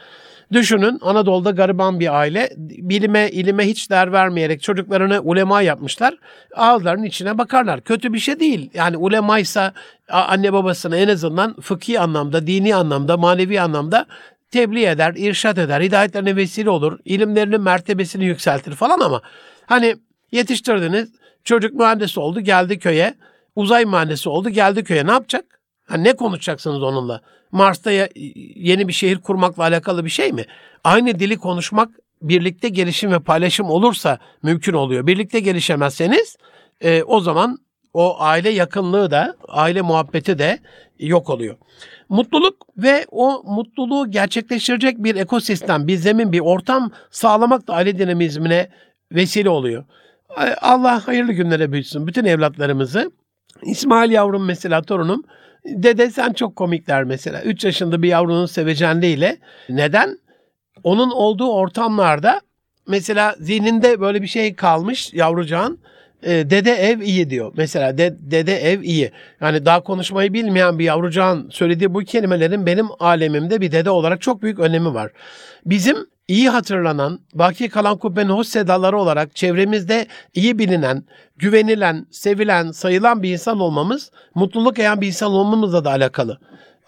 Düşünün 0.51 0.97
Anadolu'da 1.01 1.51
gariban 1.51 1.99
bir 1.99 2.19
aile 2.19 2.49
bilime, 2.57 3.29
ilime 3.29 3.67
hiç 3.67 3.89
değer 3.89 4.11
vermeyerek 4.11 4.61
çocuklarını 4.61 5.21
ulema 5.21 5.61
yapmışlar. 5.61 6.17
Ağızlarının 6.55 7.03
içine 7.03 7.37
bakarlar. 7.37 7.81
Kötü 7.81 8.13
bir 8.13 8.19
şey 8.19 8.39
değil. 8.39 8.69
Yani 8.73 8.97
ulemaysa 8.97 9.73
anne 10.09 10.53
babasına 10.53 10.97
en 10.97 11.07
azından 11.07 11.55
fıkhi 11.61 11.99
anlamda, 11.99 12.47
dini 12.47 12.75
anlamda, 12.75 13.17
manevi 13.17 13.61
anlamda 13.61 14.05
tebliğ 14.51 14.85
eder, 14.85 15.13
irşat 15.17 15.57
eder, 15.57 15.81
hidayetlerine 15.81 16.35
vesile 16.35 16.69
olur, 16.69 16.99
ilimlerinin 17.05 17.61
mertebesini 17.61 18.25
yükseltir 18.25 18.75
falan 18.75 18.99
ama 18.99 19.21
hani 19.65 19.95
yetiştirdiniz, 20.31 21.09
çocuk 21.43 21.73
mühendis 21.73 22.17
oldu, 22.17 22.41
geldi 22.41 22.79
köye, 22.79 23.13
uzay 23.55 23.85
mühendisi 23.85 24.29
oldu, 24.29 24.49
geldi 24.49 24.83
köye 24.83 25.07
ne 25.07 25.11
yapacak? 25.11 25.56
Ha, 25.87 25.97
ne 25.97 26.15
konuşacaksınız 26.15 26.83
onunla? 26.83 27.21
Mars'ta 27.51 27.91
yeni 28.55 28.87
bir 28.87 28.93
şehir 28.93 29.17
kurmakla 29.17 29.63
alakalı 29.63 30.05
bir 30.05 30.09
şey 30.09 30.31
mi? 30.31 30.45
Aynı 30.83 31.19
dili 31.19 31.37
konuşmak 31.37 31.89
birlikte 32.21 32.69
gelişim 32.69 33.11
ve 33.11 33.19
paylaşım 33.19 33.69
olursa 33.69 34.19
mümkün 34.43 34.73
oluyor. 34.73 35.07
Birlikte 35.07 35.39
gelişemezseniz 35.39 36.37
e, 36.81 37.03
o 37.03 37.19
zaman 37.19 37.57
o 37.93 38.15
aile 38.19 38.49
yakınlığı 38.49 39.11
da, 39.11 39.35
aile 39.47 39.81
muhabbeti 39.81 40.39
de 40.39 40.59
yok 40.99 41.29
oluyor. 41.29 41.55
Mutluluk 42.09 42.55
ve 42.77 43.05
o 43.11 43.43
mutluluğu 43.45 44.11
gerçekleştirecek 44.11 45.03
bir 45.03 45.15
ekosistem, 45.15 45.87
bir 45.87 45.97
zemin, 45.97 46.31
bir 46.31 46.39
ortam 46.39 46.91
sağlamak 47.11 47.67
da 47.67 47.73
aile 47.73 47.99
dinamizmine 47.99 48.69
vesile 49.11 49.49
oluyor. 49.49 49.83
Allah 50.61 51.07
hayırlı 51.07 51.33
günlere 51.33 51.71
büyütsün 51.71 52.07
bütün 52.07 52.25
evlatlarımızı. 52.25 53.11
İsmail 53.63 54.11
yavrum 54.11 54.45
mesela 54.45 54.81
torunum 54.81 55.23
Dede 55.65 56.09
sen 56.09 56.33
çok 56.33 56.55
komikler 56.55 57.03
mesela. 57.03 57.41
3 57.41 57.63
yaşında 57.63 58.01
bir 58.01 58.07
yavrunun 58.07 58.45
sevecenliğiyle. 58.45 59.37
Neden? 59.69 60.19
Onun 60.83 61.11
olduğu 61.11 61.51
ortamlarda 61.51 62.41
mesela 62.87 63.35
zihninde 63.39 64.01
böyle 64.01 64.21
bir 64.21 64.27
şey 64.27 64.55
kalmış 64.55 65.13
yavrucağın. 65.13 65.79
E, 66.23 66.29
dede 66.49 66.71
ev 66.71 66.99
iyi 67.01 67.29
diyor. 67.29 67.53
Mesela 67.57 67.97
de, 67.97 68.15
dede 68.19 68.57
ev 68.71 68.81
iyi. 68.81 69.11
Yani 69.41 69.65
daha 69.65 69.83
konuşmayı 69.83 70.33
bilmeyen 70.33 70.79
bir 70.79 70.83
yavrucağın 70.83 71.49
söylediği 71.49 71.93
bu 71.93 71.99
kelimelerin 71.99 72.65
benim 72.65 72.87
alemimde 72.99 73.61
bir 73.61 73.71
dede 73.71 73.89
olarak 73.89 74.21
çok 74.21 74.41
büyük 74.41 74.59
önemi 74.59 74.93
var. 74.93 75.11
Bizim 75.65 75.97
iyi 76.27 76.49
hatırlanan, 76.49 77.19
baki 77.33 77.69
kalan 77.69 77.97
kubbenin 77.97 78.29
hoş 78.29 78.47
sedaları 78.47 78.97
olarak 78.97 79.35
çevremizde 79.35 80.07
iyi 80.33 80.59
bilinen, 80.59 81.03
güvenilen, 81.37 82.05
sevilen, 82.11 82.71
sayılan 82.71 83.23
bir 83.23 83.31
insan 83.31 83.59
olmamız, 83.59 84.11
mutluluk 84.35 84.79
eyen 84.79 85.01
bir 85.01 85.07
insan 85.07 85.31
olmamızla 85.31 85.85
da 85.85 85.89
alakalı. 85.89 86.39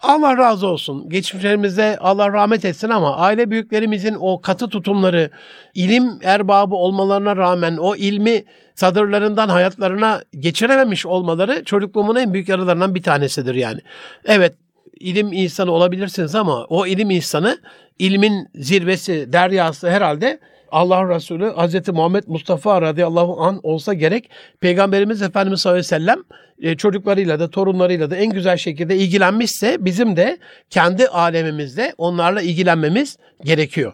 Allah 0.02 0.36
razı 0.36 0.66
olsun. 0.66 1.08
Geçmişlerimize 1.08 1.98
Allah 2.00 2.32
rahmet 2.32 2.64
etsin 2.64 2.88
ama 2.88 3.16
aile 3.16 3.50
büyüklerimizin 3.50 4.16
o 4.20 4.40
katı 4.40 4.68
tutumları, 4.68 5.30
ilim 5.74 6.18
erbabı 6.22 6.74
olmalarına 6.74 7.36
rağmen 7.36 7.76
o 7.76 7.96
ilmi 7.96 8.44
sadırlarından 8.74 9.48
hayatlarına 9.48 10.22
geçirememiş 10.38 11.06
olmaları 11.06 11.64
çocukluğumun 11.64 12.16
en 12.16 12.32
büyük 12.32 12.48
yaralarından 12.48 12.94
bir 12.94 13.02
tanesidir 13.02 13.54
yani. 13.54 13.80
Evet 14.24 14.54
ilim 15.00 15.32
insanı 15.32 15.70
olabilirsiniz 15.70 16.34
ama 16.34 16.64
o 16.64 16.86
ilim 16.86 17.10
insanı 17.10 17.58
ilmin 17.98 18.48
zirvesi, 18.54 19.32
deryası 19.32 19.90
herhalde 19.90 20.40
Allah 20.72 21.14
Resulü 21.14 21.52
Hz. 21.52 21.88
Muhammed 21.88 22.24
Mustafa 22.26 22.82
radıyallahu 22.82 23.40
an 23.42 23.60
olsa 23.62 23.94
gerek 23.94 24.30
Peygamberimiz 24.60 25.22
Efendimiz 25.22 25.60
sallallahu 25.60 25.78
aleyhi 25.78 25.94
ve 25.94 25.98
sellem 25.98 26.18
e, 26.62 26.76
çocuklarıyla 26.76 27.40
da 27.40 27.50
torunlarıyla 27.50 28.10
da 28.10 28.16
en 28.16 28.30
güzel 28.30 28.56
şekilde 28.56 28.96
ilgilenmişse 28.96 29.76
bizim 29.80 30.16
de 30.16 30.38
kendi 30.70 31.08
alemimizde 31.08 31.94
onlarla 31.98 32.42
ilgilenmemiz 32.42 33.18
gerekiyor 33.44 33.92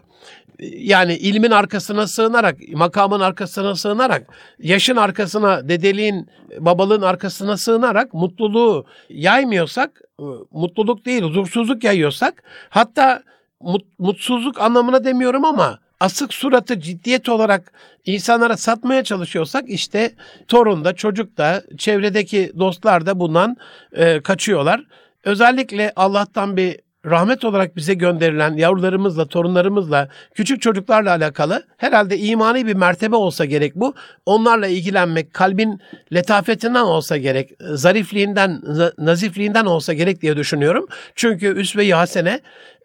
yani 0.59 1.15
ilmin 1.15 1.51
arkasına 1.51 2.07
sığınarak, 2.07 2.57
makamın 2.73 3.19
arkasına 3.19 3.75
sığınarak, 3.75 4.27
yaşın 4.59 4.95
arkasına, 4.95 5.69
dedeliğin, 5.69 6.27
babalığın 6.59 7.01
arkasına 7.01 7.57
sığınarak 7.57 8.13
mutluluğu 8.13 8.85
yaymıyorsak, 9.09 10.01
mutluluk 10.51 11.05
değil, 11.05 11.23
huzursuzluk 11.23 11.83
yayıyorsak, 11.83 12.43
hatta 12.69 13.23
mut, 13.61 13.85
mutsuzluk 13.99 14.61
anlamına 14.61 15.03
demiyorum 15.03 15.45
ama 15.45 15.79
asık 15.99 16.33
suratı 16.33 16.79
ciddiyet 16.79 17.29
olarak 17.29 17.73
insanlara 18.05 18.57
satmaya 18.57 19.03
çalışıyorsak 19.03 19.69
işte 19.69 20.15
torun 20.47 20.85
da 20.85 20.95
çocuk 20.95 21.37
da 21.37 21.63
çevredeki 21.77 22.51
dostlar 22.59 23.05
da 23.05 23.19
bundan 23.19 23.57
e, 23.91 24.21
kaçıyorlar. 24.21 24.83
Özellikle 25.23 25.93
Allah'tan 25.95 26.57
bir 26.57 26.79
rahmet 27.05 27.45
olarak 27.45 27.75
bize 27.75 27.93
gönderilen 27.93 28.53
yavrularımızla, 28.53 29.27
torunlarımızla, 29.27 30.09
küçük 30.33 30.61
çocuklarla 30.61 31.11
alakalı 31.11 31.63
herhalde 31.77 32.17
imani 32.17 32.67
bir 32.67 32.73
mertebe 32.73 33.15
olsa 33.15 33.45
gerek 33.45 33.75
bu. 33.75 33.95
Onlarla 34.25 34.67
ilgilenmek, 34.67 35.33
kalbin 35.33 35.81
letafetinden 36.13 36.83
olsa 36.83 37.17
gerek, 37.17 37.51
zarifliğinden, 37.59 38.61
nazifliğinden 38.97 39.65
olsa 39.65 39.93
gerek 39.93 40.21
diye 40.21 40.37
düşünüyorum. 40.37 40.87
Çünkü 41.15 41.47
Üsve-i 41.47 41.93
Hasene 41.93 42.41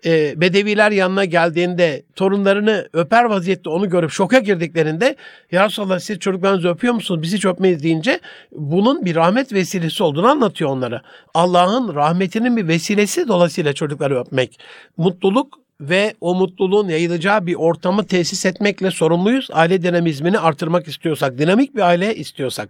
e, 0.07 0.41
Bedeviler 0.41 0.91
yanına 0.91 1.25
geldiğinde 1.25 2.03
torunlarını 2.17 2.89
öper 2.93 3.25
vaziyette 3.25 3.71
onu 3.71 3.91
görüp 3.91 4.11
şoka 4.11 4.39
girdiklerinde 4.39 5.17
ya 5.53 5.67
Resulallah 5.67 5.99
siz 5.99 6.19
çocuklarınızı 6.19 6.69
öpüyor 6.69 6.95
musunuz? 6.95 7.23
Biz 7.23 7.35
hiç 7.35 7.45
öpmeyiz 7.45 7.83
deyince 7.83 8.21
bunun 8.53 9.05
bir 9.05 9.15
rahmet 9.15 9.53
vesilesi 9.53 10.03
olduğunu 10.03 10.27
anlatıyor 10.27 10.71
onlara. 10.71 11.03
Allah'ın 11.35 11.95
rahmetinin 11.95 12.57
bir 12.57 12.69
vesilesi 12.69 13.29
dolayısıyla 13.29 13.73
çocukları 13.73 14.21
öpmek. 14.21 14.61
Mutluluk 14.97 15.63
ve 15.81 16.15
o 16.21 16.35
mutluluğun 16.35 16.89
yayılacağı 16.89 17.47
bir 17.47 17.55
ortamı 17.55 18.07
tesis 18.07 18.47
etmekle 18.47 18.91
sorumluyuz. 18.91 19.49
Aile 19.53 19.83
dinamizmini 19.83 20.39
artırmak 20.39 20.89
istiyorsak, 20.89 21.39
dinamik 21.39 21.77
bir 21.77 21.81
aile 21.81 22.15
istiyorsak. 22.15 22.69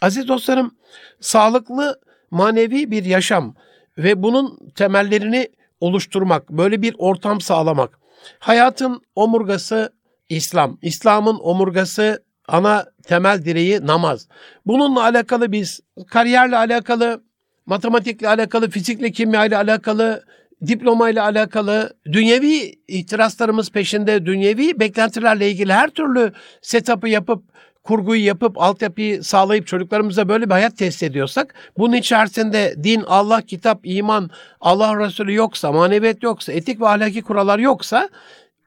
Aziz 0.00 0.28
dostlarım, 0.28 0.74
sağlıklı 1.20 2.00
manevi 2.30 2.90
bir 2.90 3.04
yaşam 3.04 3.54
ve 3.98 4.22
bunun 4.22 4.58
temellerini 4.74 5.48
oluşturmak, 5.82 6.50
böyle 6.50 6.82
bir 6.82 6.94
ortam 6.98 7.40
sağlamak. 7.40 7.98
Hayatın 8.38 9.02
omurgası 9.14 9.92
İslam. 10.28 10.78
İslam'ın 10.82 11.38
omurgası 11.42 12.24
ana 12.48 12.86
temel 13.02 13.44
direği 13.44 13.86
namaz. 13.86 14.28
Bununla 14.66 15.02
alakalı 15.02 15.52
biz 15.52 15.80
kariyerle 16.08 16.56
alakalı, 16.56 17.22
matematikle 17.66 18.28
alakalı, 18.28 18.70
fizikle, 18.70 19.10
kimya 19.12 19.46
ile 19.46 19.56
alakalı, 19.56 20.24
diploma 20.66 21.10
ile 21.10 21.20
alakalı, 21.20 21.92
dünyevi 22.12 22.74
ihtiraslarımız 22.88 23.70
peşinde, 23.70 24.26
dünyevi 24.26 24.80
beklentilerle 24.80 25.50
ilgili 25.50 25.72
her 25.72 25.90
türlü 25.90 26.32
setup'ı 26.62 27.08
yapıp 27.08 27.44
kurguyu 27.84 28.24
yapıp 28.24 28.62
altyapıyı 28.62 29.24
sağlayıp 29.24 29.66
çocuklarımıza 29.66 30.28
böyle 30.28 30.46
bir 30.46 30.50
hayat 30.50 30.76
tesis 30.76 31.02
ediyorsak 31.02 31.54
bunun 31.78 31.92
içerisinde 31.96 32.74
din, 32.84 33.04
Allah, 33.06 33.42
kitap, 33.42 33.80
iman, 33.84 34.30
Allah 34.60 34.98
Resulü 34.98 35.34
yoksa, 35.34 35.72
maneviyat 35.72 36.22
yoksa, 36.22 36.52
etik 36.52 36.80
ve 36.80 36.88
ahlaki 36.88 37.22
kurallar 37.22 37.58
yoksa 37.58 38.08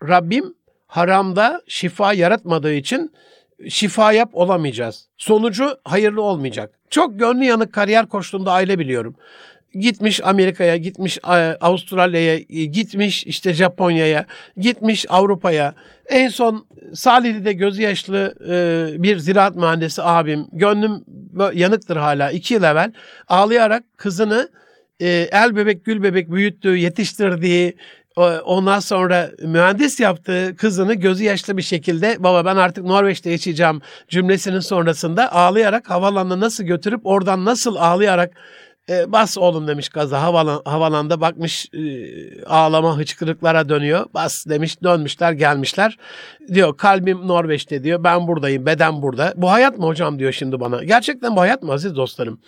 Rabbim 0.04 0.54
haramda 0.88 1.62
şifa 1.68 2.14
yaratmadığı 2.14 2.74
için 2.74 3.12
şifa 3.70 4.12
yap 4.12 4.30
olamayacağız. 4.34 5.08
Sonucu 5.18 5.78
hayırlı 5.84 6.22
olmayacak. 6.22 6.80
Çok 6.90 7.20
gönlü 7.20 7.44
yanık 7.44 7.74
kariyer 7.74 8.06
koştuğunda 8.06 8.52
aile 8.52 8.80
biliyorum. 8.80 9.16
Gitmiş 9.80 10.22
Amerika'ya, 10.24 10.78
gitmiş 10.78 11.18
e, 11.18 11.58
Avustralya'ya, 11.62 12.36
e, 12.36 12.66
gitmiş 12.66 13.24
işte 13.24 13.54
Japonya'ya, 13.54 14.26
gitmiş 14.58 15.06
Avrupa'ya. 15.10 15.74
En 16.10 16.30
son 16.30 16.68
Salihli'de 16.94 17.54
gözü 17.54 17.82
yaşlı 17.82 18.36
e, 18.50 19.04
bir 19.04 19.18
ziraat 19.18 19.56
mühendisi 19.56 20.04
abim, 20.04 20.48
gönlüm 20.52 21.04
yanıktır 21.54 21.98
hala, 21.98 22.32
iki 22.32 22.54
yıl 22.54 22.64
evvel 22.64 22.92
ağlayarak 23.28 23.84
kızını 23.98 24.50
el 25.00 25.56
bebek 25.56 25.86
gül 25.86 26.04
bebek 26.04 26.32
büyüttüğü, 26.32 26.78
yetiştirdiği, 26.78 27.76
ondan 28.46 28.80
sonra 28.80 29.32
mühendis 29.44 30.00
yaptığı 30.00 30.56
kızını 30.58 30.94
gözü 30.94 31.24
yaşlı 31.24 31.58
bir 31.58 31.62
şekilde. 31.62 32.24
Baba 32.24 32.46
ben 32.46 32.56
artık 32.56 32.86
Norveç'te 32.86 33.32
yaşayacağım. 33.32 33.82
cümlesinin 34.08 34.60
sonrasında 34.60 35.32
ağlayarak 35.32 35.90
havalanına 35.90 36.40
nasıl 36.40 36.64
götürüp 36.64 37.06
oradan 37.06 37.46
nasıl 37.46 37.76
ağlayarak 37.76 38.32
e, 38.90 39.12
bas 39.12 39.38
oğlum 39.38 39.68
demiş 39.68 39.90
gaza 39.90 40.22
havalan, 40.22 40.62
havalanda 40.66 41.22
bakmış 41.22 41.66
e, 41.74 42.44
ağlama 42.46 42.98
hıçkırıklara 42.98 43.70
dönüyor. 43.70 44.06
Bas 44.14 44.46
demiş 44.50 44.84
dönmüşler 44.84 45.32
gelmişler. 45.32 45.98
Diyor 46.54 46.78
kalbim 46.78 47.28
Norveç'te 47.28 47.84
diyor 47.84 48.04
ben 48.04 48.28
buradayım 48.28 48.66
beden 48.66 49.02
burada. 49.02 49.34
Bu 49.36 49.52
hayat 49.52 49.78
mı 49.78 49.86
hocam 49.86 50.20
diyor 50.20 50.32
şimdi 50.32 50.60
bana. 50.60 50.84
Gerçekten 50.84 51.36
bu 51.36 51.42
hayat 51.42 51.64
mı 51.64 51.74
aziz 51.74 51.96
dostlarım? 51.96 52.40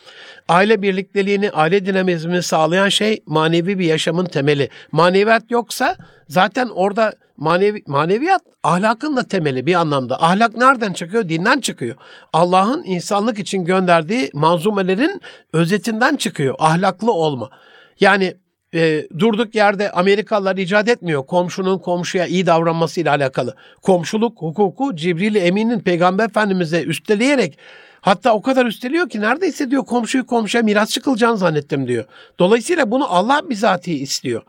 Aile 0.49 0.81
birlikteliğini, 0.81 1.51
aile 1.51 1.85
dinamizmini 1.85 2.43
sağlayan 2.43 2.89
şey 2.89 3.23
manevi 3.25 3.79
bir 3.79 3.85
yaşamın 3.85 4.25
temeli. 4.25 4.69
Maneviyat 4.91 5.51
yoksa 5.51 5.95
zaten 6.29 6.69
orada 6.69 7.13
manevi, 7.37 7.83
maneviyat 7.87 8.41
ahlakın 8.63 9.17
da 9.17 9.23
temeli 9.23 9.65
bir 9.65 9.75
anlamda. 9.75 10.23
Ahlak 10.23 10.57
nereden 10.57 10.93
çıkıyor? 10.93 11.29
Dinden 11.29 11.59
çıkıyor. 11.59 11.95
Allah'ın 12.33 12.83
insanlık 12.83 13.39
için 13.39 13.65
gönderdiği 13.65 14.29
manzumelerin 14.33 15.21
özetinden 15.53 16.15
çıkıyor. 16.15 16.55
Ahlaklı 16.59 17.11
olma. 17.11 17.49
Yani 17.99 18.33
e, 18.73 19.07
durduk 19.19 19.55
yerde 19.55 19.91
Amerikalılar 19.91 20.57
icat 20.57 20.89
etmiyor 20.89 21.25
komşunun 21.25 21.79
komşuya 21.79 22.25
iyi 22.25 22.45
davranmasıyla 22.45 23.11
alakalı. 23.15 23.55
Komşuluk 23.81 24.41
hukuku 24.41 24.95
Cibril 24.95 25.35
Emin'in 25.35 25.79
Peygamber 25.79 26.25
Efendimiz'e 26.25 26.83
üsteleyerek 26.83 27.57
Hatta 28.01 28.33
o 28.33 28.41
kadar 28.41 28.65
üsteliyor 28.65 29.09
ki 29.09 29.21
neredeyse 29.21 29.71
diyor 29.71 29.85
komşuyu 29.85 30.25
komşuya 30.25 30.63
miras 30.63 30.89
çıkılacağını 30.89 31.37
zannettim 31.37 31.87
diyor. 31.87 32.05
Dolayısıyla 32.39 32.91
bunu 32.91 33.13
Allah 33.13 33.49
bizatihi 33.49 33.97
istiyor 33.97 34.41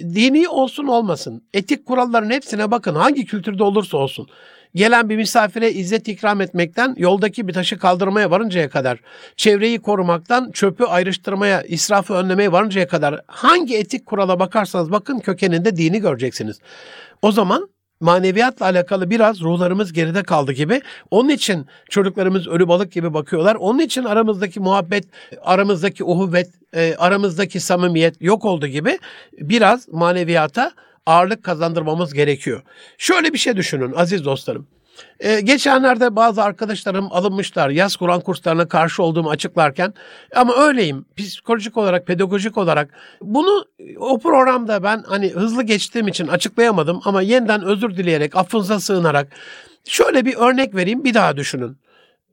dini 0.00 0.48
olsun 0.48 0.86
olmasın, 0.86 1.42
etik 1.54 1.86
kuralların 1.86 2.30
hepsine 2.30 2.70
bakın 2.70 2.94
hangi 2.94 3.26
kültürde 3.26 3.62
olursa 3.62 3.96
olsun. 3.96 4.28
Gelen 4.74 5.08
bir 5.08 5.16
misafire 5.16 5.72
izzet 5.72 6.08
ikram 6.08 6.40
etmekten 6.40 6.94
yoldaki 6.98 7.48
bir 7.48 7.52
taşı 7.52 7.78
kaldırmaya 7.78 8.30
varıncaya 8.30 8.68
kadar, 8.68 9.00
çevreyi 9.36 9.78
korumaktan 9.78 10.50
çöpü 10.50 10.84
ayrıştırmaya, 10.84 11.62
israfı 11.62 12.14
önlemeye 12.14 12.52
varıncaya 12.52 12.88
kadar 12.88 13.20
hangi 13.26 13.76
etik 13.76 14.06
kurala 14.06 14.40
bakarsanız 14.40 14.90
bakın 14.90 15.18
kökeninde 15.18 15.76
dini 15.76 16.00
göreceksiniz. 16.00 16.58
O 17.22 17.32
zaman 17.32 17.68
maneviyatla 18.00 18.66
alakalı 18.66 19.10
biraz 19.10 19.40
ruhlarımız 19.40 19.92
geride 19.92 20.22
kaldı 20.22 20.52
gibi. 20.52 20.82
Onun 21.10 21.28
için 21.28 21.66
çocuklarımız 21.90 22.48
ölü 22.48 22.68
balık 22.68 22.92
gibi 22.92 23.14
bakıyorlar. 23.14 23.54
Onun 23.54 23.78
için 23.78 24.04
aramızdaki 24.04 24.60
muhabbet, 24.60 25.04
aramızdaki 25.42 26.04
uhuvvet, 26.04 26.50
e, 26.74 26.94
aramızdaki 26.98 27.60
samimiyet 27.60 28.22
yok 28.22 28.44
oldu 28.44 28.66
gibi 28.66 28.98
biraz 29.38 29.88
maneviyata 29.88 30.72
ağırlık 31.06 31.44
kazandırmamız 31.44 32.14
gerekiyor. 32.14 32.62
Şöyle 32.98 33.32
bir 33.32 33.38
şey 33.38 33.56
düşünün 33.56 33.92
aziz 33.92 34.24
dostlarım. 34.24 34.66
Ee, 35.20 35.40
geçenlerde 35.40 36.16
bazı 36.16 36.42
arkadaşlarım 36.42 37.08
alınmışlar. 37.10 37.70
Yaz 37.70 37.96
Kur'an 37.96 38.20
kurslarına 38.20 38.68
karşı 38.68 39.02
olduğumu 39.02 39.30
açıklarken. 39.30 39.94
Ama 40.34 40.56
öyleyim. 40.56 41.04
Psikolojik 41.16 41.76
olarak 41.76 42.06
pedagojik 42.06 42.58
olarak. 42.58 42.90
Bunu 43.22 43.64
o 43.98 44.18
programda 44.18 44.82
ben 44.82 45.04
hani 45.06 45.28
hızlı 45.28 45.62
geçtiğim 45.62 46.08
için 46.08 46.28
açıklayamadım. 46.28 47.00
Ama 47.04 47.22
yeniden 47.22 47.64
özür 47.64 47.96
dileyerek 47.96 48.36
affınıza 48.36 48.80
sığınarak 48.80 49.28
şöyle 49.84 50.24
bir 50.24 50.34
örnek 50.36 50.74
vereyim 50.74 51.04
bir 51.04 51.14
daha 51.14 51.36
düşünün. 51.36 51.78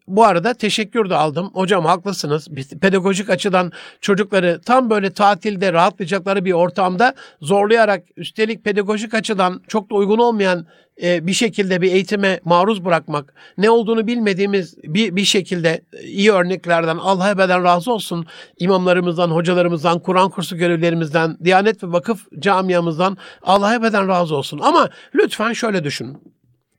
Bu 0.08 0.24
arada 0.24 0.54
teşekkür 0.54 1.10
de 1.10 1.16
aldım. 1.16 1.50
Hocam 1.54 1.86
haklısınız. 1.86 2.48
Pedagojik 2.82 3.30
açıdan 3.30 3.72
çocukları 4.02 4.62
tam 4.66 4.90
böyle 4.90 5.14
tatilde 5.14 5.74
rahatlayacakları 5.74 6.46
bir 6.46 6.52
ortamda 6.52 7.14
zorlayarak 7.42 8.04
üstelik 8.18 8.64
pedagojik 8.64 9.14
açıdan 9.14 9.62
çok 9.68 9.90
da 9.90 9.96
uygun 9.96 10.18
olmayan 10.18 10.68
e, 11.04 11.28
bir 11.28 11.34
şekilde 11.34 11.82
bir 11.82 11.92
eğitime 11.92 12.40
maruz 12.46 12.86
bırakmak, 12.86 13.34
ne 13.58 13.70
olduğunu 13.70 14.08
bilmediğimiz 14.08 14.78
bir, 14.84 15.16
bir 15.16 15.26
şekilde 15.26 15.82
iyi 16.04 16.32
örneklerden 16.32 16.98
Allah 16.98 17.30
ebeden 17.30 17.64
razı 17.64 17.92
olsun 17.92 18.26
imamlarımızdan, 18.60 19.30
hocalarımızdan, 19.30 20.00
Kur'an 20.00 20.30
kursu 20.30 20.58
görevlerimizden, 20.58 21.38
Diyanet 21.44 21.84
ve 21.84 21.92
Vakıf 21.92 22.26
camiamızdan 22.40 23.18
Allah 23.42 23.76
ebeden 23.76 24.08
razı 24.08 24.36
olsun. 24.36 24.60
Ama 24.64 24.90
lütfen 25.16 25.54
şöyle 25.54 25.84
düşünün. 25.84 26.18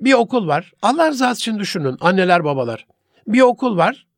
Bir 0.01 0.13
okul 0.13 0.47
var. 0.47 0.73
Allah 0.83 1.09
rızası 1.09 1.41
için 1.41 1.59
düşünün 1.59 1.97
anneler 2.01 2.45
babalar. 2.45 2.87
Bir 3.29 3.41
okul 3.41 3.77
var 3.77 4.09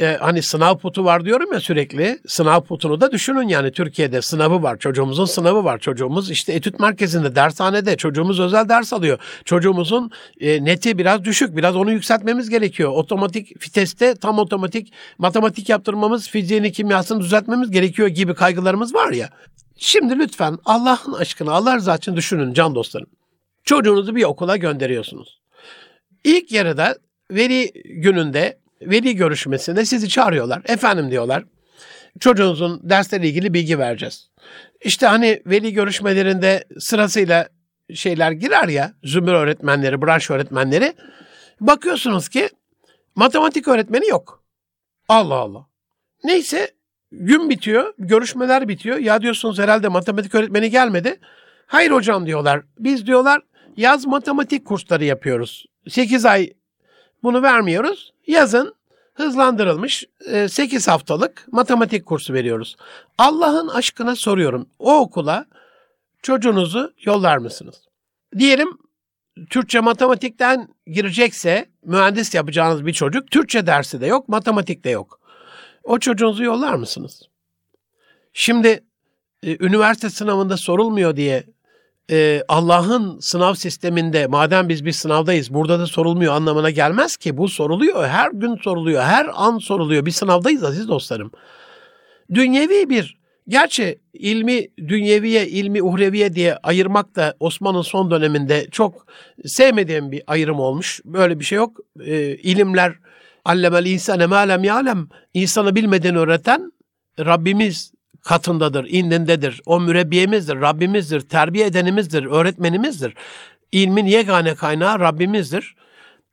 e, 0.00 0.16
hani 0.20 0.42
sınav 0.42 0.78
putu 0.78 1.04
var 1.04 1.24
diyorum 1.24 1.52
ya 1.52 1.60
sürekli. 1.60 2.18
Sınav 2.26 2.60
putunu 2.60 3.00
da 3.00 3.12
düşünün 3.12 3.48
yani 3.48 3.72
Türkiye'de 3.72 4.22
sınavı 4.22 4.62
var. 4.62 4.78
Çocuğumuzun 4.78 5.24
sınavı 5.24 5.64
var. 5.64 5.78
Çocuğumuz 5.78 6.30
işte 6.30 6.52
etüt 6.52 6.80
merkezinde, 6.80 7.34
dershanede. 7.34 7.96
Çocuğumuz 7.96 8.40
özel 8.40 8.68
ders 8.68 8.92
alıyor. 8.92 9.18
Çocuğumuzun 9.44 10.10
e, 10.40 10.64
neti 10.64 10.98
biraz 10.98 11.24
düşük. 11.24 11.56
Biraz 11.56 11.76
onu 11.76 11.92
yükseltmemiz 11.92 12.48
gerekiyor. 12.48 12.90
Otomatik 12.90 13.66
viteste 13.66 14.14
tam 14.14 14.38
otomatik 14.38 14.92
matematik 15.18 15.68
yaptırmamız, 15.68 16.28
fiziğini, 16.28 16.72
kimyasını 16.72 17.20
düzeltmemiz 17.20 17.70
gerekiyor 17.70 18.08
gibi 18.08 18.34
kaygılarımız 18.34 18.94
var 18.94 19.12
ya. 19.12 19.28
Şimdi 19.76 20.18
lütfen 20.18 20.58
Allah'ın 20.64 21.12
aşkına, 21.12 21.52
Allah 21.52 21.76
rızası 21.76 21.98
için 21.98 22.16
düşünün 22.16 22.52
can 22.52 22.74
dostlarım. 22.74 23.08
Çocuğunuzu 23.64 24.16
bir 24.16 24.24
okula 24.24 24.56
gönderiyorsunuz. 24.56 25.40
İlk 26.24 26.52
yarıda 26.52 26.96
veri 27.30 27.72
gününde 27.84 28.58
veli 28.82 29.16
görüşmesinde 29.16 29.84
sizi 29.84 30.08
çağırıyorlar. 30.08 30.62
Efendim 30.68 31.10
diyorlar 31.10 31.44
çocuğunuzun 32.20 32.80
derslerle 32.82 33.28
ilgili 33.28 33.54
bilgi 33.54 33.78
vereceğiz. 33.78 34.30
İşte 34.84 35.06
hani 35.06 35.42
veli 35.46 35.72
görüşmelerinde 35.72 36.64
sırasıyla 36.78 37.48
şeyler 37.94 38.32
girer 38.32 38.68
ya 38.68 38.92
zümre 39.04 39.36
öğretmenleri, 39.36 40.02
branş 40.02 40.30
öğretmenleri. 40.30 40.94
Bakıyorsunuz 41.60 42.28
ki 42.28 42.48
matematik 43.14 43.68
öğretmeni 43.68 44.06
yok. 44.08 44.44
Allah 45.08 45.34
Allah. 45.34 45.66
Neyse 46.24 46.70
gün 47.12 47.50
bitiyor, 47.50 47.94
görüşmeler 47.98 48.68
bitiyor. 48.68 48.98
Ya 48.98 49.22
diyorsunuz 49.22 49.58
herhalde 49.58 49.88
matematik 49.88 50.34
öğretmeni 50.34 50.70
gelmedi. 50.70 51.20
Hayır 51.66 51.90
hocam 51.90 52.26
diyorlar. 52.26 52.62
Biz 52.78 53.06
diyorlar 53.06 53.42
yaz 53.76 54.06
matematik 54.06 54.64
kursları 54.64 55.04
yapıyoruz. 55.04 55.66
8 55.88 56.24
ay 56.24 56.52
bunu 57.26 57.42
vermiyoruz. 57.42 58.12
Yazın 58.26 58.74
hızlandırılmış 59.14 60.04
8 60.48 60.88
e, 60.88 60.90
haftalık 60.90 61.48
matematik 61.52 62.06
kursu 62.06 62.34
veriyoruz. 62.34 62.76
Allah'ın 63.18 63.68
aşkına 63.68 64.16
soruyorum. 64.16 64.68
O 64.78 64.98
okula 64.98 65.46
çocuğunuzu 66.22 66.92
yollar 67.04 67.38
mısınız? 67.38 67.82
Diyelim 68.38 68.78
Türkçe 69.50 69.80
matematikten 69.80 70.68
girecekse 70.86 71.66
mühendis 71.84 72.34
yapacağınız 72.34 72.86
bir 72.86 72.92
çocuk 72.92 73.30
Türkçe 73.30 73.66
dersi 73.66 74.00
de 74.00 74.06
yok, 74.06 74.28
matematik 74.28 74.84
de 74.84 74.90
yok. 74.90 75.20
O 75.84 75.98
çocuğunuzu 75.98 76.44
yollar 76.44 76.74
mısınız? 76.74 77.22
Şimdi 78.32 78.84
e, 79.42 79.64
üniversite 79.64 80.10
sınavında 80.10 80.56
sorulmuyor 80.56 81.16
diye 81.16 81.44
e, 82.10 82.42
Allah'ın 82.48 83.18
sınav 83.20 83.54
sisteminde 83.54 84.26
madem 84.26 84.68
biz 84.68 84.84
bir 84.84 84.92
sınavdayız 84.92 85.54
burada 85.54 85.78
da 85.78 85.86
sorulmuyor 85.86 86.34
anlamına 86.34 86.70
gelmez 86.70 87.16
ki. 87.16 87.36
Bu 87.36 87.48
soruluyor. 87.48 88.06
Her 88.06 88.30
gün 88.30 88.56
soruluyor. 88.56 89.02
Her 89.02 89.30
an 89.34 89.58
soruluyor. 89.58 90.06
Bir 90.06 90.10
sınavdayız 90.10 90.64
aziz 90.64 90.88
dostlarım. 90.88 91.30
Dünyevi 92.34 92.90
bir 92.90 93.16
Gerçi 93.48 93.98
ilmi 94.12 94.68
dünyeviye, 94.78 95.48
ilmi 95.48 95.82
uhreviye 95.82 96.34
diye 96.34 96.56
ayırmak 96.56 97.16
da 97.16 97.36
Osman'ın 97.40 97.82
son 97.82 98.10
döneminde 98.10 98.66
çok 98.70 99.06
sevmediğim 99.44 100.12
bir 100.12 100.22
ayrım 100.26 100.60
olmuş. 100.60 101.00
Böyle 101.04 101.40
bir 101.40 101.44
şey 101.44 101.56
yok. 101.56 101.80
E, 102.00 102.36
ilimler 102.36 102.92
allemel 103.44 103.86
insane 103.86 104.26
ma 104.26 104.38
lem 104.38 104.64
ya'lem. 104.64 105.08
İnsanı 105.34 105.74
bilmeden 105.74 106.16
öğreten 106.16 106.72
Rabbimiz 107.18 107.92
katındadır, 108.26 108.86
indindedir. 108.88 109.60
O 109.66 109.80
mürebbiyemizdir, 109.80 110.60
Rabbimizdir, 110.60 111.20
terbiye 111.20 111.66
edenimizdir, 111.66 112.24
öğretmenimizdir. 112.24 113.14
İlmin 113.72 114.06
yegane 114.06 114.54
kaynağı 114.54 115.00
Rabbimizdir. 115.00 115.76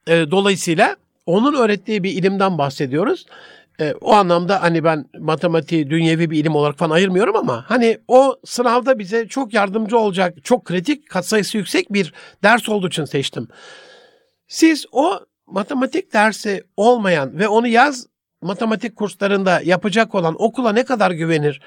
E, 0.08 0.32
dolayısıyla 0.32 0.96
onun 1.26 1.54
öğrettiği 1.54 2.04
bir 2.04 2.12
ilimden 2.12 2.58
bahsediyoruz. 2.58 3.26
E, 3.80 3.94
o 4.02 4.14
anlamda 4.14 4.62
hani 4.62 4.84
ben 4.84 5.06
matematiği 5.20 5.90
dünyevi 5.90 6.32
bir 6.32 6.38
ilim 6.38 6.56
olarak 6.56 6.78
falan 6.78 6.96
ayırmıyorum 6.96 7.36
ama 7.36 7.66
hani 7.68 7.98
o 8.08 8.36
sınavda 8.46 9.00
bize 9.00 9.28
çok 9.28 9.54
yardımcı 9.54 9.98
olacak, 9.98 10.38
çok 10.44 10.66
kritik, 10.66 11.10
katsayısı 11.10 11.58
yüksek 11.58 11.94
bir 11.94 12.14
ders 12.44 12.70
olduğu 12.70 12.88
için 12.88 13.06
seçtim. 13.06 13.48
Siz 14.48 14.86
o 14.92 15.20
matematik 15.48 16.14
dersi 16.14 16.64
olmayan 16.78 17.40
ve 17.40 17.48
onu 17.48 17.68
yaz 17.68 18.08
matematik 18.44 18.96
kurslarında 18.96 19.62
yapacak 19.64 20.16
olan 20.16 20.36
okula 20.40 20.72
ne 20.74 20.84
kadar 20.86 21.12
güvenir 21.12 21.62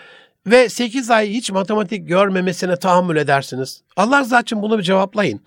ve 0.47 0.69
8 0.69 1.11
ay 1.11 1.31
hiç 1.31 1.51
matematik 1.51 2.09
görmemesine 2.09 2.77
tahammül 2.77 3.17
edersiniz? 3.17 3.83
Allah 3.97 4.21
rızası 4.21 4.43
için 4.43 4.63
bunu 4.63 4.79
bir 4.79 4.83
cevaplayın. 4.83 5.41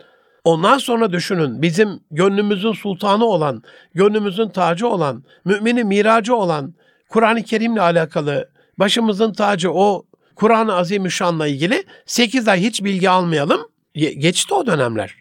Ondan 0.44 0.78
sonra 0.78 1.12
düşünün 1.12 1.62
bizim 1.62 2.00
gönlümüzün 2.12 2.74
sultanı 2.74 3.26
olan, 3.26 3.64
gönlümüzün 3.94 4.50
tacı 4.50 4.88
olan, 4.88 5.24
müminin 5.46 5.88
miracı 5.88 6.36
olan 6.36 6.74
Kur'an-ı 7.10 7.44
Kerim'le 7.44 7.78
alakalı 7.78 8.50
başımızın 8.78 9.34
tacı 9.34 9.72
o 9.72 10.06
Kur'an-ı 10.36 10.76
Azimüşşan'la 10.76 11.48
ilgili 11.48 11.84
8 12.06 12.48
ay 12.48 12.62
hiç 12.62 12.84
bilgi 12.84 13.10
almayalım. 13.10 13.62
Geçti 13.94 14.54
o 14.54 14.66
dönemler. 14.66 15.16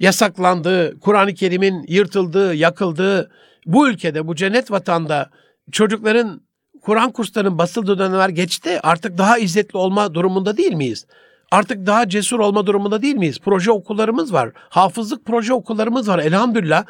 Yasaklandığı, 0.00 1.00
Kur'an-ı 1.00 1.34
Kerim'in 1.34 1.84
yırtıldığı, 1.88 2.54
yakıldığı 2.54 3.30
bu 3.66 3.88
ülkede, 3.88 4.26
bu 4.26 4.34
cennet 4.34 4.70
vatanda 4.70 5.30
çocukların 5.72 6.40
Kur'an 6.82 7.12
kurslarının 7.12 7.58
basıldığı 7.58 7.98
dönemler 7.98 8.28
geçti. 8.28 8.80
Artık 8.82 9.18
daha 9.18 9.38
izzetli 9.38 9.76
olma 9.76 10.14
durumunda 10.14 10.56
değil 10.56 10.72
miyiz? 10.72 11.06
Artık 11.50 11.86
daha 11.86 12.08
cesur 12.08 12.40
olma 12.40 12.66
durumunda 12.66 13.02
değil 13.02 13.14
miyiz? 13.14 13.38
Proje 13.44 13.70
okullarımız 13.70 14.32
var. 14.32 14.50
Hafızlık 14.54 15.24
proje 15.24 15.54
okullarımız 15.54 16.08
var. 16.08 16.18
Elhamdülillah 16.18 16.84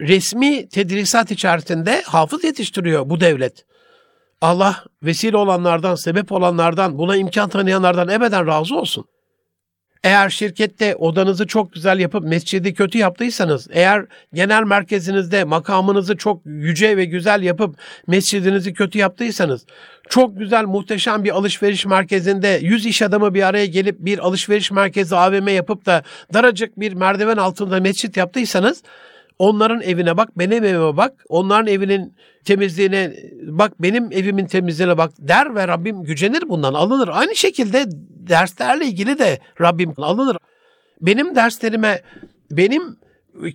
resmi 0.00 0.68
tedrisat 0.68 1.30
içerisinde 1.30 2.02
hafız 2.02 2.44
yetiştiriyor 2.44 3.10
bu 3.10 3.20
devlet. 3.20 3.64
Allah 4.40 4.84
vesile 5.02 5.36
olanlardan, 5.36 5.94
sebep 5.94 6.32
olanlardan, 6.32 6.98
buna 6.98 7.16
imkan 7.16 7.48
tanıyanlardan 7.48 8.08
ebeden 8.08 8.46
razı 8.46 8.76
olsun. 8.76 9.04
Eğer 10.04 10.30
şirkette 10.30 10.94
odanızı 10.96 11.46
çok 11.46 11.72
güzel 11.72 11.98
yapıp 11.98 12.24
mescidi 12.24 12.74
kötü 12.74 12.98
yaptıysanız, 12.98 13.68
eğer 13.70 14.06
genel 14.34 14.62
merkezinizde 14.62 15.44
makamınızı 15.44 16.16
çok 16.16 16.40
yüce 16.46 16.96
ve 16.96 17.04
güzel 17.04 17.42
yapıp 17.42 17.76
mescidinizi 18.06 18.72
kötü 18.74 18.98
yaptıysanız, 18.98 19.66
çok 20.08 20.38
güzel 20.38 20.64
muhteşem 20.64 21.24
bir 21.24 21.30
alışveriş 21.30 21.86
merkezinde 21.86 22.58
100 22.62 22.86
iş 22.86 23.02
adamı 23.02 23.34
bir 23.34 23.42
araya 23.42 23.66
gelip 23.66 23.96
bir 23.98 24.18
alışveriş 24.18 24.70
merkezi 24.70 25.16
AVM 25.16 25.48
yapıp 25.48 25.86
da 25.86 26.02
daracık 26.34 26.80
bir 26.80 26.92
merdiven 26.92 27.36
altında 27.36 27.80
mescit 27.80 28.16
yaptıysanız, 28.16 28.82
onların 29.40 29.80
evine 29.82 30.16
bak, 30.16 30.38
benim 30.38 30.64
evime 30.64 30.96
bak, 30.96 31.24
onların 31.28 31.66
evinin 31.66 32.16
temizliğine 32.44 33.12
bak, 33.42 33.82
benim 33.82 34.12
evimin 34.12 34.46
temizliğine 34.46 34.98
bak 34.98 35.12
der 35.18 35.54
ve 35.54 35.68
Rabbim 35.68 36.02
gücenir 36.02 36.48
bundan, 36.48 36.74
alınır. 36.74 37.08
Aynı 37.12 37.36
şekilde 37.36 37.84
derslerle 38.28 38.84
ilgili 38.84 39.18
de 39.18 39.38
Rabbim 39.60 39.94
alınır. 39.96 40.36
Benim 41.00 41.34
derslerime, 41.36 42.02
benim 42.50 42.82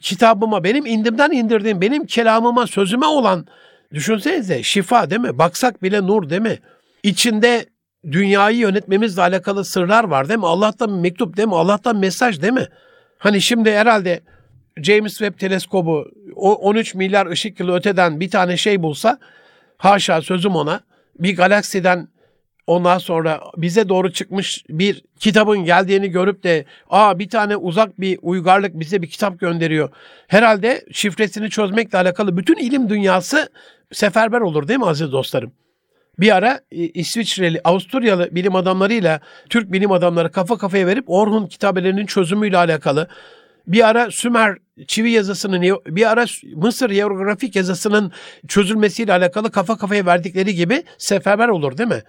kitabıma, 0.02 0.64
benim 0.64 0.86
indimden 0.86 1.32
indirdiğim, 1.32 1.82
benim 1.82 2.06
kelamıma, 2.06 2.68
sözüme 2.68 3.06
olan 3.06 3.46
düşünsenize 3.94 4.64
şifa 4.64 5.10
değil 5.10 5.22
mi? 5.22 5.38
Baksak 5.38 5.84
bile 5.84 6.02
nur 6.02 6.30
değil 6.30 6.42
mi? 6.42 6.60
İçinde 7.04 7.66
dünyayı 8.12 8.58
yönetmemizle 8.58 9.22
alakalı 9.22 9.66
sırlar 9.66 10.04
var 10.04 10.30
değil 10.30 10.40
mi? 10.40 10.48
Allah'tan 10.48 10.92
mektup 10.92 11.38
değil 11.38 11.48
mi? 11.48 11.56
Allah'tan 11.56 11.98
mesaj 11.98 12.42
değil 12.42 12.54
mi? 12.54 12.68
Hani 13.18 13.42
şimdi 13.42 13.72
herhalde 13.72 14.22
James 14.82 15.18
Webb 15.18 15.40
teleskobu 15.40 16.12
13 16.36 16.96
milyar 16.96 17.26
ışık 17.26 17.60
yılı 17.60 17.76
öteden 17.76 18.20
bir 18.20 18.30
tane 18.30 18.58
şey 18.58 18.84
bulsa 18.84 19.20
haşa 19.78 20.22
sözüm 20.22 20.56
ona 20.56 20.82
bir 21.20 21.36
galaksiden 21.36 22.08
ondan 22.68 22.98
sonra 22.98 23.42
bize 23.58 23.90
doğru 23.90 24.12
çıkmış 24.12 24.66
bir 24.70 25.04
kitabın 25.20 25.66
geldiğini 25.66 26.10
görüp 26.10 26.44
de 26.44 26.66
aa 26.90 27.20
bir 27.20 27.30
tane 27.30 27.56
uzak 27.56 28.00
bir 28.00 28.20
uygarlık 28.22 28.80
bize 28.80 29.02
bir 29.02 29.08
kitap 29.08 29.40
gönderiyor. 29.40 29.90
Herhalde 30.28 30.86
şifresini 30.92 31.50
çözmekle 31.50 31.98
alakalı 31.98 32.38
bütün 32.38 32.56
ilim 32.56 32.90
dünyası 32.90 33.50
seferber 33.92 34.42
olur 34.42 34.68
değil 34.68 34.80
mi 34.80 34.86
aziz 34.86 35.12
dostlarım? 35.12 35.52
Bir 36.20 36.36
ara 36.36 36.60
e, 36.72 36.78
İsviçreli, 36.78 37.62
Avusturyalı 37.64 38.36
bilim 38.36 38.56
adamlarıyla 38.56 39.20
Türk 39.50 39.72
bilim 39.72 39.92
adamları 39.92 40.32
kafa 40.32 40.58
kafaya 40.58 40.88
verip 40.88 41.04
Orhun 41.08 41.48
kitabelerinin 41.48 42.06
çözümüyle 42.06 42.58
alakalı 42.58 43.08
Bir 43.68 43.88
ara 43.88 44.12
Sümer 44.12 44.58
çivi 44.88 45.12
yazısının, 45.12 45.62
bir 45.86 46.12
ara 46.12 46.26
Mısır 46.56 46.90
hieroglifik 46.90 47.56
yazısının 47.56 48.12
çözülmesiyle 48.48 49.14
alakalı 49.14 49.52
kafa 49.52 49.78
kafaya 49.78 50.06
verdikleri 50.06 50.56
gibi 50.56 50.84
seferber 50.98 51.48
olur 51.48 51.78
değil 51.78 51.90
mi? 51.90 52.04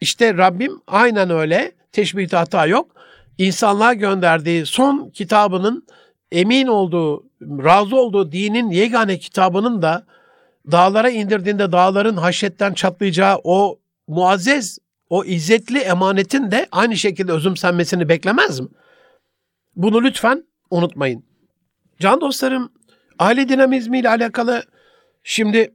İşte 0.00 0.34
Rabbim 0.36 0.80
aynen 0.86 1.30
öyle 1.30 1.72
teşbihte 1.92 2.36
hata 2.36 2.66
yok. 2.66 2.90
İnsanlığa 3.38 3.94
gönderdiği 3.94 4.66
son 4.66 5.10
kitabının 5.10 5.86
emin 6.32 6.66
olduğu, 6.66 7.24
razı 7.42 7.96
olduğu 7.96 8.32
dinin 8.32 8.70
yegane 8.70 9.18
kitabının 9.18 9.82
da 9.82 10.06
dağlara 10.72 11.10
indirdiğinde 11.10 11.72
dağların 11.72 12.16
haşyetten 12.16 12.74
çatlayacağı 12.74 13.40
o 13.44 13.78
muazzez, 14.08 14.78
o 15.10 15.24
izzetli 15.24 15.78
emanetin 15.78 16.50
de 16.50 16.66
aynı 16.72 16.96
şekilde 16.96 17.32
özümsenmesini 17.32 18.08
beklemez 18.08 18.60
mi? 18.60 18.68
Bunu 19.76 20.02
lütfen 20.02 20.44
unutmayın. 20.70 21.24
Can 22.00 22.20
dostlarım, 22.20 22.72
aile 23.18 23.48
dinamizmi 23.48 23.98
ile 23.98 24.08
alakalı 24.08 24.62
şimdi 25.24 25.74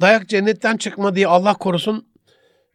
dayak 0.00 0.28
cennetten 0.28 0.76
çıkma 0.76 1.16
diye 1.16 1.26
Allah 1.26 1.54
korusun 1.54 2.08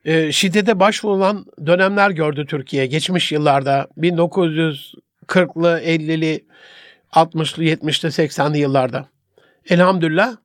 e, 0.06 0.32
şiddete 0.32 0.80
başvurulan 0.80 1.46
dönemler 1.66 2.10
gördü 2.10 2.46
Türkiye 2.46 2.86
geçmiş 2.86 3.32
yıllarda 3.32 3.88
1940'lı 3.98 5.80
50'li 5.82 6.46
60'lı 7.12 7.64
70'li 7.64 8.10
80'li 8.10 8.58
yıllarda. 8.58 9.08
Elhamdülillah 9.70 10.36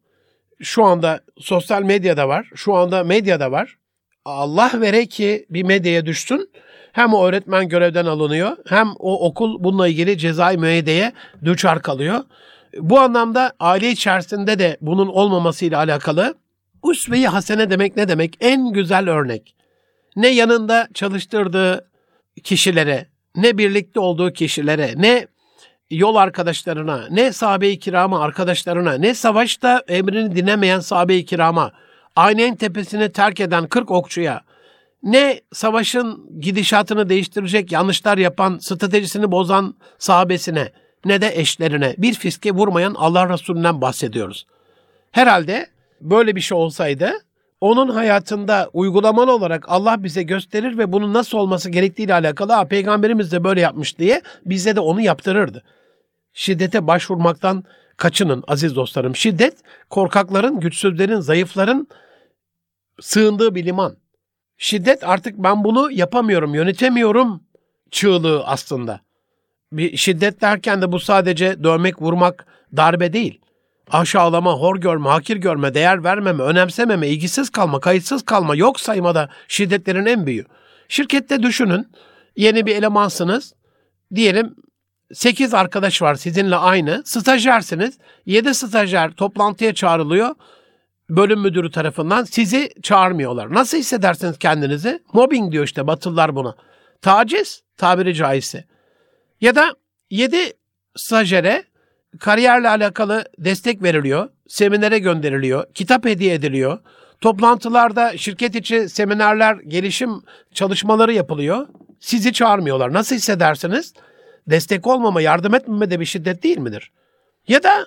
şu 0.60 0.84
anda 0.84 1.20
sosyal 1.38 1.82
medyada 1.82 2.28
var. 2.28 2.50
Şu 2.54 2.74
anda 2.74 3.04
medyada 3.04 3.52
var. 3.52 3.78
Allah 4.24 4.70
vere 4.74 5.06
ki 5.06 5.46
bir 5.50 5.62
medyaya 5.62 6.06
düşsün. 6.06 6.50
Hem 6.98 7.14
o 7.14 7.26
öğretmen 7.26 7.68
görevden 7.68 8.06
alınıyor 8.06 8.56
hem 8.68 8.88
o 8.98 9.26
okul 9.26 9.64
bununla 9.64 9.88
ilgili 9.88 10.18
cezai 10.18 10.56
müeyyideye 10.56 11.12
düçar 11.44 11.82
kalıyor. 11.82 12.20
Bu 12.78 13.00
anlamda 13.00 13.52
aile 13.60 13.90
içerisinde 13.90 14.58
de 14.58 14.76
bunun 14.80 15.08
olmamasıyla 15.08 15.78
alakalı 15.78 16.34
usve-i 16.82 17.26
hasene 17.26 17.70
demek 17.70 17.96
ne 17.96 18.08
demek? 18.08 18.36
En 18.40 18.72
güzel 18.72 19.10
örnek. 19.10 19.54
Ne 20.16 20.28
yanında 20.28 20.88
çalıştırdığı 20.94 21.88
kişilere, 22.44 23.06
ne 23.36 23.58
birlikte 23.58 24.00
olduğu 24.00 24.32
kişilere, 24.32 24.94
ne 24.96 25.26
yol 25.90 26.16
arkadaşlarına, 26.16 27.06
ne 27.10 27.32
sahabe-i 27.32 27.78
kirama 27.78 28.20
arkadaşlarına, 28.20 28.92
ne 28.92 29.14
savaşta 29.14 29.82
emrini 29.88 30.36
dinlemeyen 30.36 30.80
sahabe-i 30.80 31.24
kirama, 31.24 31.72
aynen 32.16 32.56
tepesini 32.56 33.12
terk 33.12 33.40
eden 33.40 33.66
40 33.66 33.90
okçuya, 33.90 34.48
ne 35.02 35.40
savaşın 35.52 36.40
gidişatını 36.40 37.08
değiştirecek 37.08 37.72
yanlışlar 37.72 38.18
yapan, 38.18 38.58
stratejisini 38.58 39.30
bozan 39.30 39.74
sahabesine, 39.98 40.72
ne 41.04 41.20
de 41.20 41.32
eşlerine 41.34 41.94
bir 41.98 42.14
fiske 42.14 42.52
vurmayan 42.52 42.94
Allah 42.94 43.32
Resulü'nden 43.32 43.80
bahsediyoruz. 43.80 44.46
Herhalde 45.12 45.66
böyle 46.00 46.36
bir 46.36 46.40
şey 46.40 46.58
olsaydı 46.58 47.12
onun 47.60 47.88
hayatında 47.88 48.70
uygulamalı 48.72 49.32
olarak 49.32 49.64
Allah 49.68 50.04
bize 50.04 50.22
gösterir 50.22 50.78
ve 50.78 50.92
bunun 50.92 51.14
nasıl 51.14 51.38
olması 51.38 51.70
gerektiğiyle 51.70 52.14
alakalı 52.14 52.52
ha, 52.52 52.68
peygamberimiz 52.68 53.32
de 53.32 53.44
böyle 53.44 53.60
yapmış 53.60 53.98
diye 53.98 54.22
bize 54.46 54.76
de 54.76 54.80
onu 54.80 55.00
yaptırırdı. 55.00 55.64
Şiddete 56.32 56.86
başvurmaktan 56.86 57.64
kaçının 57.96 58.44
aziz 58.48 58.76
dostlarım. 58.76 59.16
Şiddet 59.16 59.54
korkakların, 59.90 60.60
güçsüzlerin, 60.60 61.20
zayıfların 61.20 61.88
sığındığı 63.00 63.54
bir 63.54 63.64
liman. 63.64 63.96
Şiddet 64.58 65.04
artık 65.04 65.38
ben 65.38 65.64
bunu 65.64 65.90
yapamıyorum, 65.92 66.54
yönetemiyorum 66.54 67.42
çığlığı 67.90 68.44
aslında. 68.46 69.00
Bir 69.72 69.96
şiddet 69.96 70.40
derken 70.40 70.82
de 70.82 70.92
bu 70.92 71.00
sadece 71.00 71.64
dövmek, 71.64 72.02
vurmak, 72.02 72.46
darbe 72.76 73.12
değil. 73.12 73.40
Aşağılama, 73.90 74.52
hor 74.52 74.76
görme, 74.76 75.08
hakir 75.08 75.36
görme, 75.36 75.74
değer 75.74 76.04
vermeme, 76.04 76.42
önemsememe, 76.42 77.08
ilgisiz 77.08 77.50
kalma, 77.50 77.80
kayıtsız 77.80 78.24
kalma, 78.24 78.56
yok 78.56 78.80
sayma 78.80 79.14
da 79.14 79.28
şiddetlerin 79.48 80.06
en 80.06 80.26
büyüğü. 80.26 80.44
Şirkette 80.88 81.42
düşünün, 81.42 81.88
yeni 82.36 82.66
bir 82.66 82.76
elemansınız. 82.76 83.54
Diyelim 84.14 84.56
8 85.12 85.54
arkadaş 85.54 86.02
var 86.02 86.14
sizinle 86.14 86.56
aynı. 86.56 87.02
Stajyersiniz. 87.04 87.98
7 88.26 88.54
stajyer 88.54 89.10
toplantıya 89.10 89.74
çağrılıyor. 89.74 90.34
Bölüm 91.10 91.40
müdürü 91.40 91.70
tarafından 91.70 92.24
sizi 92.24 92.70
çağırmıyorlar. 92.82 93.54
Nasıl 93.54 93.78
hissedersiniz 93.78 94.38
kendinizi? 94.38 95.02
Mobbing 95.12 95.52
diyor 95.52 95.64
işte 95.64 95.86
Batılılar 95.86 96.36
buna. 96.36 96.54
Taciz 97.02 97.62
tabiri 97.76 98.14
caizse. 98.14 98.64
Ya 99.40 99.54
da 99.54 99.74
7 100.10 100.52
stajyere 100.96 101.64
kariyerle 102.18 102.68
alakalı 102.68 103.24
destek 103.38 103.82
veriliyor, 103.82 104.28
seminere 104.48 104.98
gönderiliyor, 104.98 105.72
kitap 105.74 106.04
hediye 106.04 106.34
ediliyor. 106.34 106.78
Toplantılarda 107.20 108.16
şirket 108.16 108.54
içi 108.54 108.88
seminerler, 108.88 109.54
gelişim 109.54 110.22
çalışmaları 110.54 111.12
yapılıyor. 111.12 111.66
Sizi 112.00 112.32
çağırmıyorlar. 112.32 112.92
Nasıl 112.92 113.16
hissedersiniz? 113.16 113.94
Destek 114.46 114.86
olmama, 114.86 115.20
yardım 115.20 115.54
etmeme 115.54 115.90
de 115.90 116.00
bir 116.00 116.04
şiddet 116.04 116.42
değil 116.42 116.58
midir? 116.58 116.92
Ya 117.48 117.62
da 117.62 117.86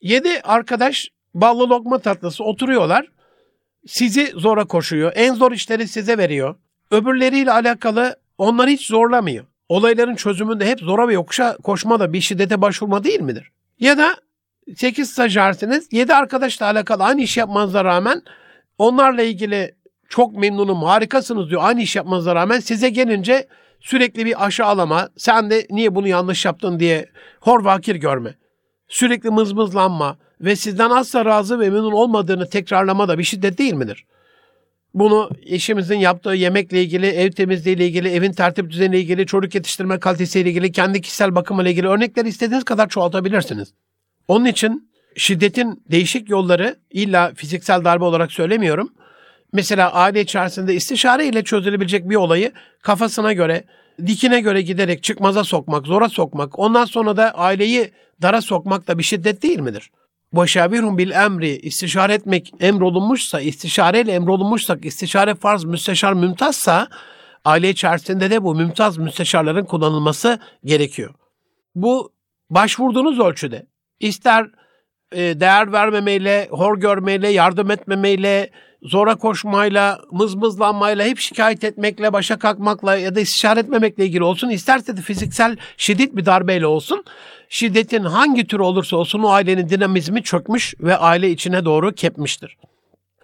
yedi 0.00 0.40
arkadaş 0.44 1.08
ballı 1.34 1.70
lokma 1.70 1.98
tatlısı 1.98 2.44
oturuyorlar. 2.44 3.06
Sizi 3.86 4.32
zora 4.36 4.64
koşuyor. 4.64 5.12
En 5.14 5.34
zor 5.34 5.52
işleri 5.52 5.88
size 5.88 6.18
veriyor. 6.18 6.54
Öbürleriyle 6.90 7.52
alakalı 7.52 8.16
onları 8.38 8.70
hiç 8.70 8.86
zorlamıyor. 8.86 9.44
Olayların 9.68 10.14
çözümünde 10.14 10.66
hep 10.66 10.80
zora 10.80 11.08
ve 11.08 11.14
yokuşa 11.14 11.56
koşma 11.56 12.00
da 12.00 12.12
bir 12.12 12.20
şiddete 12.20 12.60
başvurma 12.62 13.04
değil 13.04 13.20
midir? 13.20 13.52
Ya 13.80 13.98
da 13.98 14.16
8 14.76 15.10
stajyersiniz. 15.10 15.88
7 15.92 16.14
arkadaşla 16.14 16.66
alakalı 16.66 17.04
aynı 17.04 17.22
iş 17.22 17.36
yapmanıza 17.36 17.84
rağmen 17.84 18.22
onlarla 18.78 19.22
ilgili 19.22 19.74
çok 20.08 20.36
memnunum, 20.36 20.82
harikasınız 20.82 21.50
diyor. 21.50 21.60
Aynı 21.64 21.82
iş 21.82 21.96
yapmanıza 21.96 22.34
rağmen 22.34 22.60
size 22.60 22.88
gelince 22.88 23.48
sürekli 23.80 24.26
bir 24.26 24.46
aşağılama, 24.46 25.08
sen 25.16 25.50
de 25.50 25.66
niye 25.70 25.94
bunu 25.94 26.08
yanlış 26.08 26.44
yaptın 26.44 26.80
diye 26.80 27.06
hor 27.40 27.64
vakir 27.64 27.96
görme. 27.96 28.34
Sürekli 28.88 29.30
mızmızlanma 29.30 30.18
ve 30.40 30.56
sizden 30.56 30.90
asla 30.90 31.24
razı 31.24 31.60
ve 31.60 31.70
memnun 31.70 31.92
olmadığını 31.92 32.48
tekrarlama 32.50 33.08
da 33.08 33.18
bir 33.18 33.24
şiddet 33.24 33.58
değil 33.58 33.74
midir? 33.74 34.04
Bunu 34.94 35.30
eşimizin 35.46 35.98
yaptığı 35.98 36.30
yemekle 36.30 36.82
ilgili, 36.82 37.06
ev 37.06 37.30
temizliğiyle 37.30 37.86
ilgili, 37.86 38.08
evin 38.08 38.32
tertip 38.32 38.70
düzeniyle 38.70 39.00
ilgili, 39.00 39.26
çocuk 39.26 39.54
yetiştirme 39.54 39.98
kalitesiyle 39.98 40.50
ilgili, 40.50 40.72
kendi 40.72 41.00
kişisel 41.00 41.34
bakımıyla 41.34 41.70
ilgili 41.70 41.88
örnekleri 41.88 42.28
istediğiniz 42.28 42.64
kadar 42.64 42.88
çoğaltabilirsiniz. 42.88 43.72
Onun 44.28 44.44
için 44.44 44.90
şiddetin 45.16 45.82
değişik 45.90 46.30
yolları 46.30 46.76
illa 46.90 47.32
fiziksel 47.34 47.84
darbe 47.84 48.04
olarak 48.04 48.32
söylemiyorum. 48.32 48.92
Mesela 49.52 49.92
aile 49.92 50.20
içerisinde 50.20 50.74
istişare 50.74 51.26
ile 51.26 51.44
çözülebilecek 51.44 52.10
bir 52.10 52.16
olayı 52.16 52.52
kafasına 52.82 53.32
göre, 53.32 53.64
dikine 54.06 54.40
göre 54.40 54.62
giderek 54.62 55.02
çıkmaza 55.02 55.44
sokmak, 55.44 55.86
zora 55.86 56.08
sokmak, 56.08 56.58
ondan 56.58 56.84
sonra 56.84 57.16
da 57.16 57.30
aileyi 57.30 57.90
dara 58.22 58.40
sokmak 58.40 58.88
da 58.88 58.98
bir 58.98 59.02
şiddet 59.02 59.42
değil 59.42 59.60
midir? 59.60 59.90
Başabirhum 60.32 60.98
bil 60.98 61.10
emri 61.10 61.56
istişare 61.56 62.14
etmek 62.14 62.52
emrolunmuşsa, 62.60 63.40
istişareyle 63.40 64.12
emrolunmuşsak, 64.12 64.84
istişare 64.84 65.34
farz, 65.34 65.64
müsteşar 65.64 66.12
mümtazsa 66.12 66.88
aile 67.44 67.70
içerisinde 67.70 68.30
de 68.30 68.44
bu 68.44 68.54
mümtaz 68.54 68.98
müsteşarların 68.98 69.64
kullanılması 69.64 70.38
gerekiyor. 70.64 71.14
Bu 71.74 72.12
başvurduğunuz 72.50 73.20
ölçüde 73.20 73.66
ister 74.00 74.46
e, 75.12 75.40
değer 75.40 75.72
vermemeyle, 75.72 76.48
hor 76.50 76.80
görmeyle, 76.80 77.28
yardım 77.28 77.70
etmemeyle, 77.70 78.50
zora 78.82 79.14
koşmayla, 79.14 80.00
mızmızlanmayla, 80.10 81.04
hep 81.04 81.18
şikayet 81.18 81.64
etmekle, 81.64 82.12
başa 82.12 82.38
kalkmakla 82.38 82.96
ya 82.96 83.14
da 83.14 83.20
istişare 83.20 83.60
etmemekle 83.60 84.06
ilgili 84.06 84.24
olsun. 84.24 84.48
İsterse 84.50 84.96
de 84.96 85.00
fiziksel 85.00 85.56
şiddet 85.76 86.16
bir 86.16 86.26
darbeyle 86.26 86.66
olsun. 86.66 87.04
Şiddetin 87.48 88.04
hangi 88.04 88.46
tür 88.46 88.58
olursa 88.58 88.96
olsun 88.96 89.22
o 89.22 89.28
ailenin 89.28 89.68
dinamizmi 89.68 90.22
çökmüş 90.22 90.74
ve 90.80 90.96
aile 90.96 91.30
içine 91.30 91.64
doğru 91.64 91.92
kepmiştir. 91.92 92.56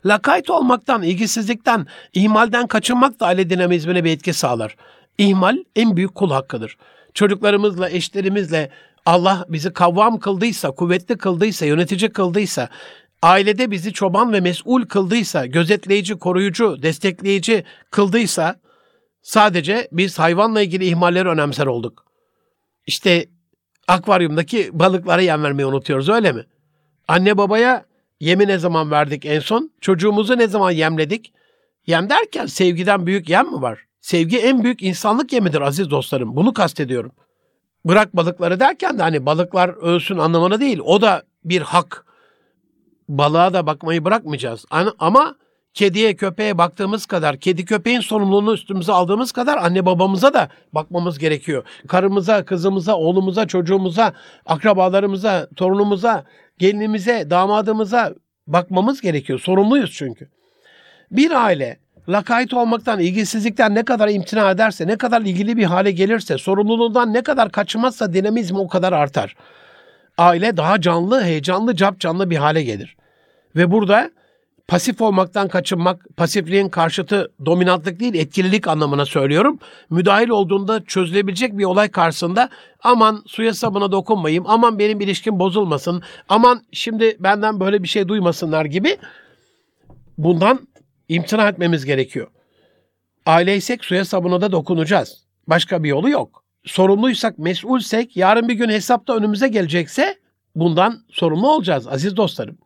Lakayt 0.07 0.51
olmaktan, 0.51 1.03
ilgisizlikten, 1.03 1.87
ihmalden 2.13 2.67
kaçınmak 2.67 3.21
da 3.21 3.27
aile 3.27 3.51
dinamizmine 3.51 4.05
bir 4.05 4.11
etki 4.11 4.33
sağlar. 4.33 4.77
İhmal 5.19 5.57
en 5.77 5.97
büyük 5.97 6.15
kul 6.15 6.31
hakkıdır. 6.31 6.77
Çocuklarımızla, 7.15 7.91
eşlerimizle 7.91 8.71
Allah 9.07 9.45
bizi 9.49 9.73
kavvam 9.73 10.19
kıldıysa, 10.19 10.71
kuvvetli 10.71 11.19
kıldıysa, 11.19 11.67
yönetici 11.67 12.11
kıldıysa, 12.11 12.69
ailede 13.25 13.71
bizi 13.71 13.93
çoban 13.93 14.33
ve 14.33 14.41
mesul 14.41 14.87
kıldıysa, 14.87 15.47
gözetleyici, 15.47 16.15
koruyucu, 16.15 16.83
destekleyici 16.83 17.65
kıldıysa 17.91 18.61
sadece 19.23 19.89
biz 19.93 20.19
hayvanla 20.19 20.63
ilgili 20.63 20.85
ihmalleri 20.85 21.29
önemser 21.29 21.67
olduk. 21.67 22.05
İşte 22.87 23.27
akvaryumdaki 23.89 24.71
balıklara 24.73 25.23
yem 25.23 25.43
vermeyi 25.43 25.67
unutuyoruz 25.67 26.09
öyle 26.09 26.33
mi? 26.33 26.45
Anne 27.09 27.39
babaya 27.39 27.85
yemi 28.21 28.47
ne 28.47 28.59
zaman 28.59 28.91
verdik 28.91 29.25
en 29.25 29.41
son? 29.41 29.71
Çocuğumuzu 29.81 30.39
ne 30.39 30.49
zaman 30.49 30.71
yemledik? 30.71 31.33
Yem 31.87 32.11
derken 32.11 32.47
sevgiden 32.47 33.07
büyük 33.07 33.29
yem 33.29 33.47
mi 33.47 33.63
var? 33.63 33.79
Sevgi 34.01 34.39
en 34.39 34.65
büyük 34.65 34.83
insanlık 34.83 35.33
yemidir 35.33 35.61
aziz 35.61 35.91
dostlarım. 35.91 36.37
Bunu 36.37 36.55
kastediyorum. 36.55 37.13
Bırak 37.85 38.17
balıkları 38.17 38.61
derken 38.61 38.99
de 38.99 39.03
hani 39.03 39.27
balıklar 39.27 39.69
ölsün 39.69 40.19
anlamına 40.19 40.61
değil. 40.61 40.79
O 40.85 41.01
da 41.01 41.23
bir 41.45 41.61
hak. 41.61 42.04
Balığa 43.09 43.53
da 43.53 43.67
bakmayı 43.67 44.05
bırakmayacağız. 44.05 44.65
Ama 44.99 45.37
kediye 45.75 46.17
köpeğe 46.17 46.59
baktığımız 46.59 47.07
kadar, 47.07 47.37
kedi 47.37 47.65
köpeğin 47.65 48.01
sorumluluğunu 48.01 48.55
üstümüze 48.55 48.93
aldığımız 48.93 49.33
kadar 49.33 49.57
anne 49.57 49.87
babamıza 49.87 50.35
da 50.35 50.49
bakmamız 50.73 51.19
gerekiyor. 51.19 51.65
Karımıza, 51.89 52.45
kızımıza, 52.45 52.97
oğlumuza, 52.97 53.47
çocuğumuza, 53.47 54.13
akrabalarımıza, 54.47 55.49
torunumuza, 55.57 56.25
gelinimize, 56.59 57.31
damadımıza 57.31 58.15
bakmamız 58.47 59.01
gerekiyor. 59.01 59.39
Sorumluyuz 59.39 59.93
çünkü. 59.93 60.29
Bir 61.11 61.31
aile 61.45 61.79
lakayt 62.09 62.55
olmaktan, 62.55 63.01
ilgisizlikten 63.01 63.75
ne 63.75 63.85
kadar 63.85 64.09
imtina 64.09 64.51
ederse, 64.51 64.87
ne 64.87 64.97
kadar 64.97 65.21
ilgili 65.23 65.57
bir 65.57 65.65
hale 65.65 65.91
gelirse, 65.91 66.39
sorumluluğundan 66.39 67.13
ne 67.13 67.23
kadar 67.23 67.53
kaçmazsa 67.53 68.13
dinamizm 68.13 68.57
o 68.57 68.69
kadar 68.69 68.93
artar. 68.93 69.37
Aile 70.19 70.57
daha 70.57 70.81
canlı, 70.81 71.23
heyecanlı, 71.23 71.77
cap 71.77 72.01
canlı 72.01 72.31
bir 72.31 72.37
hale 72.37 72.63
gelir. 72.63 72.97
Ve 73.57 73.71
burada 73.71 74.11
pasif 74.69 75.01
olmaktan 75.01 75.49
kaçınmak, 75.49 76.07
pasifliğin 76.17 76.69
karşıtı 76.69 77.33
dominantlık 77.47 78.01
değil 78.01 78.15
etkililik 78.15 78.69
anlamına 78.69 79.07
söylüyorum. 79.07 79.59
Müdahil 79.91 80.29
olduğunda 80.29 80.85
çözülebilecek 80.85 81.59
bir 81.59 81.65
olay 81.65 81.91
karşısında 81.91 82.49
aman 82.83 83.23
suya 83.27 83.55
sabuna 83.55 83.93
dokunmayayım, 83.93 84.45
aman 84.47 84.79
benim 84.79 85.01
ilişkim 85.01 85.39
bozulmasın, 85.39 86.03
aman 86.29 86.63
şimdi 86.73 87.17
benden 87.21 87.61
böyle 87.61 87.83
bir 87.83 87.89
şey 87.89 88.09
duymasınlar 88.09 88.65
gibi 88.65 88.97
bundan 90.19 90.69
imtina 91.09 91.49
etmemiz 91.49 91.85
gerekiyor. 91.85 92.27
Aileysek 93.27 93.85
suya 93.85 94.05
sabuna 94.05 94.41
da 94.41 94.53
dokunacağız. 94.53 95.25
Başka 95.47 95.83
bir 95.83 95.89
yolu 95.89 96.11
yok. 96.11 96.44
Sorumluysak, 96.65 97.39
mesulsek, 97.39 98.17
yarın 98.17 98.49
bir 98.49 98.55
gün 98.55 98.69
hesapta 98.69 99.17
önümüze 99.17 99.49
gelecekse 99.49 100.19
bundan 100.55 101.01
sorumlu 101.11 101.51
olacağız 101.51 101.89
aziz 101.89 102.17
dostlarım. 102.17 102.59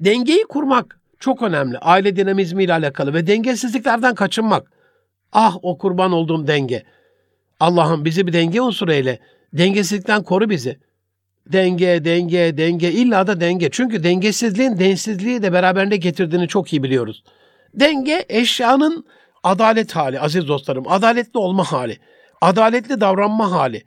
Dengeyi 0.00 0.44
kurmak 0.48 1.00
çok 1.18 1.42
önemli. 1.42 1.78
Aile 1.78 2.16
dinamizmi 2.16 2.64
ile 2.64 2.72
alakalı 2.72 3.14
ve 3.14 3.26
dengesizliklerden 3.26 4.14
kaçınmak. 4.14 4.72
Ah 5.32 5.56
o 5.62 5.78
kurban 5.78 6.12
olduğum 6.12 6.46
denge. 6.46 6.82
Allah'ım 7.60 8.04
bizi 8.04 8.26
bir 8.26 8.32
denge 8.32 8.60
unsuru 8.60 8.92
eyle. 8.92 9.18
Dengesizlikten 9.52 10.22
koru 10.22 10.50
bizi. 10.50 10.78
Denge, 11.46 12.04
denge, 12.04 12.56
denge, 12.56 12.92
illa 12.92 13.26
da 13.26 13.40
denge. 13.40 13.68
Çünkü 13.72 14.04
dengesizliğin 14.04 14.78
densizliği 14.78 15.42
de 15.42 15.52
beraberinde 15.52 15.96
getirdiğini 15.96 16.48
çok 16.48 16.72
iyi 16.72 16.82
biliyoruz. 16.82 17.24
Denge 17.74 18.24
eşyanın 18.28 19.04
adalet 19.42 19.96
hali 19.96 20.20
aziz 20.20 20.48
dostlarım. 20.48 20.84
Adaletli 20.88 21.38
olma 21.38 21.64
hali. 21.64 21.98
Adaletli 22.44 23.00
davranma 23.00 23.50
hali. 23.50 23.82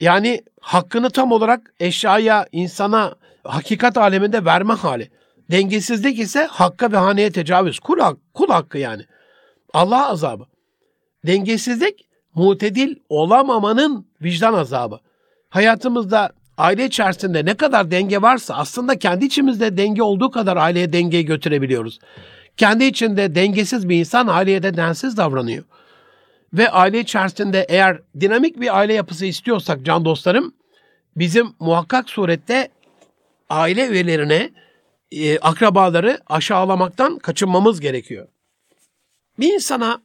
Yani 0.00 0.42
hakkını 0.60 1.10
tam 1.10 1.32
olarak 1.32 1.74
eşyaya, 1.80 2.46
insana, 2.52 3.14
hakikat 3.44 3.96
aleminde 3.96 4.44
verme 4.44 4.74
hali. 4.74 5.10
Dengesizlik 5.50 6.18
ise 6.18 6.44
hakka 6.44 6.92
ve 6.92 6.96
haneye 6.96 7.32
tecavüz. 7.32 7.78
Kul, 7.78 8.00
hak, 8.00 8.16
kul 8.34 8.48
hakkı 8.48 8.78
yani. 8.78 9.02
Allah 9.72 10.08
azabı. 10.08 10.44
Dengesizlik 11.26 12.08
mutedil 12.34 12.96
olamamanın 13.08 14.06
vicdan 14.22 14.54
azabı. 14.54 15.00
Hayatımızda 15.50 16.30
aile 16.58 16.84
içerisinde 16.84 17.44
ne 17.44 17.54
kadar 17.54 17.90
denge 17.90 18.22
varsa 18.22 18.54
aslında 18.54 18.98
kendi 18.98 19.24
içimizde 19.24 19.76
denge 19.76 20.02
olduğu 20.02 20.30
kadar 20.30 20.56
aileye 20.56 20.92
dengeyi 20.92 21.24
götürebiliyoruz. 21.24 21.98
Kendi 22.56 22.84
içinde 22.84 23.34
dengesiz 23.34 23.88
bir 23.88 23.98
insan 23.98 24.26
aileye 24.26 24.62
de 24.62 24.76
densiz 24.76 25.16
davranıyor. 25.16 25.64
Ve 26.54 26.70
aile 26.70 27.00
içerisinde 27.00 27.66
eğer 27.68 28.00
dinamik 28.20 28.60
bir 28.60 28.78
aile 28.78 28.92
yapısı 28.92 29.26
istiyorsak 29.26 29.84
can 29.84 30.04
dostlarım, 30.04 30.54
bizim 31.16 31.54
muhakkak 31.58 32.10
surette 32.10 32.68
aile 33.50 33.86
üyelerine, 33.86 34.50
e, 35.10 35.38
akrabaları 35.38 36.18
aşağılamaktan 36.26 37.18
kaçınmamız 37.18 37.80
gerekiyor. 37.80 38.28
Bir 39.38 39.54
insana 39.54 40.02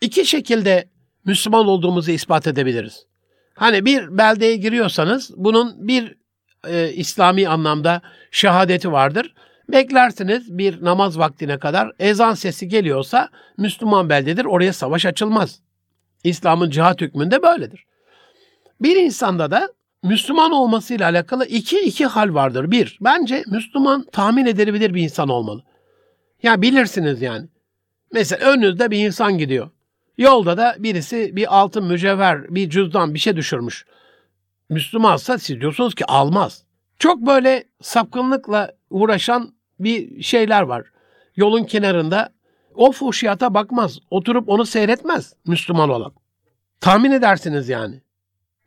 iki 0.00 0.26
şekilde 0.26 0.88
Müslüman 1.24 1.66
olduğumuzu 1.66 2.10
ispat 2.10 2.46
edebiliriz. 2.46 3.06
Hani 3.54 3.84
bir 3.84 4.18
beldeye 4.18 4.56
giriyorsanız 4.56 5.30
bunun 5.36 5.88
bir 5.88 6.16
e, 6.66 6.92
İslami 6.92 7.48
anlamda 7.48 8.02
şehadeti 8.30 8.92
vardır. 8.92 9.34
Beklersiniz 9.68 10.58
bir 10.58 10.84
namaz 10.84 11.18
vaktine 11.18 11.58
kadar 11.58 11.92
ezan 11.98 12.34
sesi 12.34 12.68
geliyorsa 12.68 13.28
Müslüman 13.58 14.08
beldedir. 14.08 14.44
Oraya 14.44 14.72
savaş 14.72 15.06
açılmaz. 15.06 15.60
İslam'ın 16.24 16.70
cihat 16.70 17.00
hükmünde 17.00 17.42
böyledir. 17.42 17.86
Bir 18.80 18.96
insanda 18.96 19.50
da 19.50 19.68
Müslüman 20.02 20.52
olmasıyla 20.52 21.08
alakalı 21.08 21.46
iki 21.46 21.80
iki 21.80 22.06
hal 22.06 22.34
vardır. 22.34 22.70
Bir, 22.70 22.98
bence 23.00 23.44
Müslüman 23.46 24.06
tahmin 24.12 24.46
edilebilir 24.46 24.94
bir 24.94 25.02
insan 25.02 25.28
olmalı. 25.28 25.62
Ya 26.42 26.62
bilirsiniz 26.62 27.22
yani. 27.22 27.48
Mesela 28.12 28.50
önünüzde 28.50 28.90
bir 28.90 29.06
insan 29.06 29.38
gidiyor. 29.38 29.70
Yolda 30.18 30.56
da 30.56 30.76
birisi 30.78 31.36
bir 31.36 31.60
altın 31.60 31.84
mücevher, 31.84 32.54
bir 32.54 32.70
cüzdan 32.70 33.14
bir 33.14 33.18
şey 33.18 33.36
düşürmüş. 33.36 33.84
Müslümansa 34.68 35.38
siz 35.38 35.60
diyorsunuz 35.60 35.94
ki 35.94 36.04
almaz. 36.06 36.64
Çok 36.98 37.20
böyle 37.20 37.64
sapkınlıkla 37.82 38.72
uğraşan 38.90 39.54
bir 39.80 40.22
şeyler 40.22 40.62
var. 40.62 40.84
Yolun 41.36 41.64
kenarında 41.64 42.32
o 42.74 42.92
fuhşiyata 42.92 43.54
bakmaz. 43.54 43.98
Oturup 44.10 44.48
onu 44.48 44.66
seyretmez 44.66 45.32
Müslüman 45.46 45.88
olan. 45.88 46.12
Tahmin 46.80 47.10
edersiniz 47.10 47.68
yani. 47.68 48.00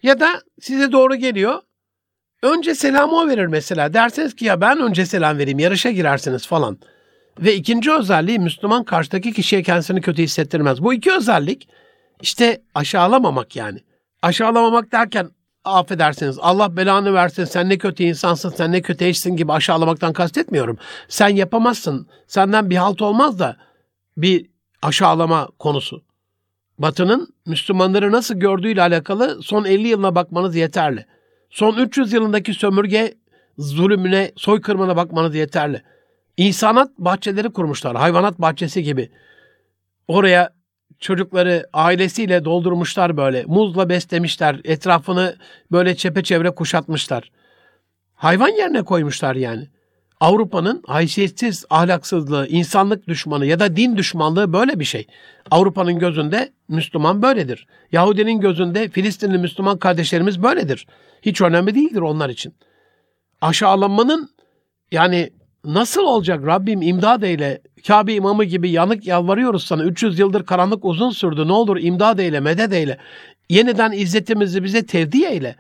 Ya 0.04 0.20
da 0.20 0.42
size 0.62 0.92
doğru 0.92 1.16
geliyor. 1.16 1.62
Önce 2.44 2.76
selamı 2.76 3.16
o 3.16 3.28
verir 3.28 3.46
mesela. 3.46 3.94
Derseniz 3.94 4.36
ki 4.36 4.46
ya 4.46 4.62
ben 4.62 4.80
önce 4.80 5.06
selam 5.06 5.38
vereyim 5.38 5.60
yarışa 5.60 5.92
girersiniz 5.92 6.48
falan. 6.48 6.78
Ve 7.40 7.56
ikinci 7.56 7.92
özelliği 7.92 8.40
Müslüman 8.40 8.84
karşıdaki 8.84 9.34
kişiye 9.34 9.64
kendisini 9.64 10.02
kötü 10.02 10.24
hissettirmez. 10.24 10.84
Bu 10.84 10.94
iki 10.94 11.12
özellik 11.12 11.70
işte 12.22 12.62
aşağılamamak 12.76 13.56
yani. 13.56 13.80
Aşağılamamak 14.22 14.92
derken 14.92 15.30
affedersiniz 15.64 16.38
Allah 16.40 16.78
belanı 16.78 17.14
versin 17.14 17.46
sen 17.46 17.70
ne 17.70 17.78
kötü 17.78 18.04
insansın 18.04 18.50
sen 18.50 18.72
ne 18.72 18.82
kötü 18.82 19.06
eşsin 19.06 19.36
gibi 19.36 19.52
aşağılamaktan 19.54 20.14
kastetmiyorum. 20.14 20.78
Sen 21.08 21.30
yapamazsın 21.30 22.08
senden 22.28 22.70
bir 22.70 22.76
halt 22.76 23.02
olmaz 23.02 23.40
da 23.40 23.58
bir 24.18 24.46
aşağılama 24.82 25.50
konusu. 25.60 26.04
Batı'nın 26.80 27.34
Müslümanları 27.46 28.12
nasıl 28.12 28.36
gördüğüyle 28.36 28.82
alakalı 28.82 29.44
son 29.44 29.66
50 29.66 29.88
yılına 29.88 30.16
bakmanız 30.16 30.56
yeterli. 30.56 31.06
Son 31.50 31.78
300 31.78 32.14
yılındaki 32.14 32.54
sömürge 32.54 33.14
zulümüne, 33.58 34.32
soykırımına 34.36 34.96
bakmanız 34.96 35.36
yeterli. 35.36 35.82
İnsanat 36.38 36.92
bahçeleri 36.98 37.50
kurmuşlar, 37.50 37.96
hayvanat 37.96 38.40
bahçesi 38.40 38.84
gibi. 38.84 39.12
Oraya 40.08 40.54
çocukları 41.00 41.70
ailesiyle 41.74 42.46
doldurmuşlar 42.46 43.18
böyle. 43.18 43.44
Muzla 43.46 43.90
beslemişler, 43.90 44.62
etrafını 44.64 45.36
böyle 45.72 45.96
çepeçevre 45.96 46.50
kuşatmışlar. 46.50 47.32
Hayvan 48.16 48.50
yerine 48.50 48.84
koymuşlar 48.84 49.36
yani. 49.36 49.68
Avrupa'nın 50.20 50.84
haysiyetsiz 50.88 51.66
ahlaksızlığı, 51.70 52.48
insanlık 52.48 53.08
düşmanı 53.08 53.46
ya 53.46 53.60
da 53.60 53.76
din 53.76 53.98
düşmanlığı 53.98 54.54
böyle 54.54 54.80
bir 54.80 54.86
şey. 54.86 55.08
Avrupa'nın 55.52 56.00
gözünde 56.00 56.50
Müslüman 56.68 57.22
böyledir. 57.22 57.68
Yahudinin 57.92 58.40
gözünde 58.40 58.90
Filistinli 58.90 59.38
Müslüman 59.38 59.78
kardeşlerimiz 59.78 60.44
böyledir. 60.44 60.88
Hiç 61.22 61.42
önemli 61.42 61.76
değildir 61.76 62.02
onlar 62.02 62.30
için. 62.30 62.54
Aşağılanmanın 63.42 64.30
yani 64.92 65.30
nasıl 65.66 66.02
olacak 66.02 66.46
Rabbim 66.46 66.82
imdad 66.82 67.22
eyle, 67.22 67.62
Kabe 67.88 68.14
imamı 68.14 68.44
gibi 68.44 68.70
yanık 68.70 69.08
yalvarıyoruz 69.08 69.64
sana. 69.64 69.84
300 69.84 70.20
yıldır 70.20 70.46
karanlık 70.46 70.86
uzun 70.86 71.10
sürdü. 71.10 71.48
Ne 71.48 71.54
olur 71.54 71.78
imdad 71.82 72.20
eyle, 72.20 72.40
medet 72.40 72.74
eyle. 72.74 72.98
Yeniden 73.50 73.92
izzetimizi 73.92 74.64
bize 74.64 74.86
tevdi 74.86 75.26
eyle. 75.26 75.56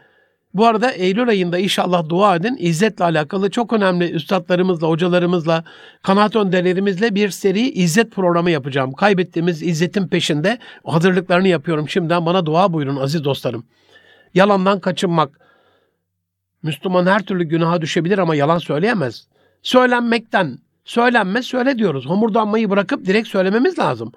Bu 0.57 0.65
arada 0.65 0.91
Eylül 0.91 1.29
ayında 1.29 1.57
inşallah 1.57 2.09
dua 2.09 2.35
edin. 2.35 2.57
İzzetle 2.59 3.05
alakalı 3.05 3.51
çok 3.51 3.73
önemli 3.73 4.11
üstadlarımızla, 4.11 4.87
hocalarımızla, 4.87 5.63
kanaat 6.03 6.35
önderlerimizle 6.35 7.15
bir 7.15 7.29
seri 7.29 7.69
izzet 7.69 8.11
programı 8.11 8.51
yapacağım. 8.51 8.93
Kaybettiğimiz 8.93 9.63
izzetin 9.63 10.07
peşinde 10.07 10.57
hazırlıklarını 10.85 11.47
yapıyorum. 11.47 11.89
Şimdiden 11.89 12.25
bana 12.25 12.45
dua 12.45 12.73
buyurun 12.73 12.95
aziz 12.95 13.23
dostlarım. 13.23 13.65
Yalandan 14.33 14.79
kaçınmak. 14.79 15.39
Müslüman 16.63 17.05
her 17.05 17.23
türlü 17.23 17.43
günaha 17.43 17.81
düşebilir 17.81 18.17
ama 18.17 18.35
yalan 18.35 18.57
söyleyemez. 18.57 19.27
Söylenmekten, 19.61 20.57
söylenme 20.85 21.43
söyle 21.43 21.77
diyoruz. 21.77 22.05
Homurdanmayı 22.05 22.69
bırakıp 22.69 23.05
direkt 23.05 23.27
söylememiz 23.27 23.79
lazım 23.79 24.11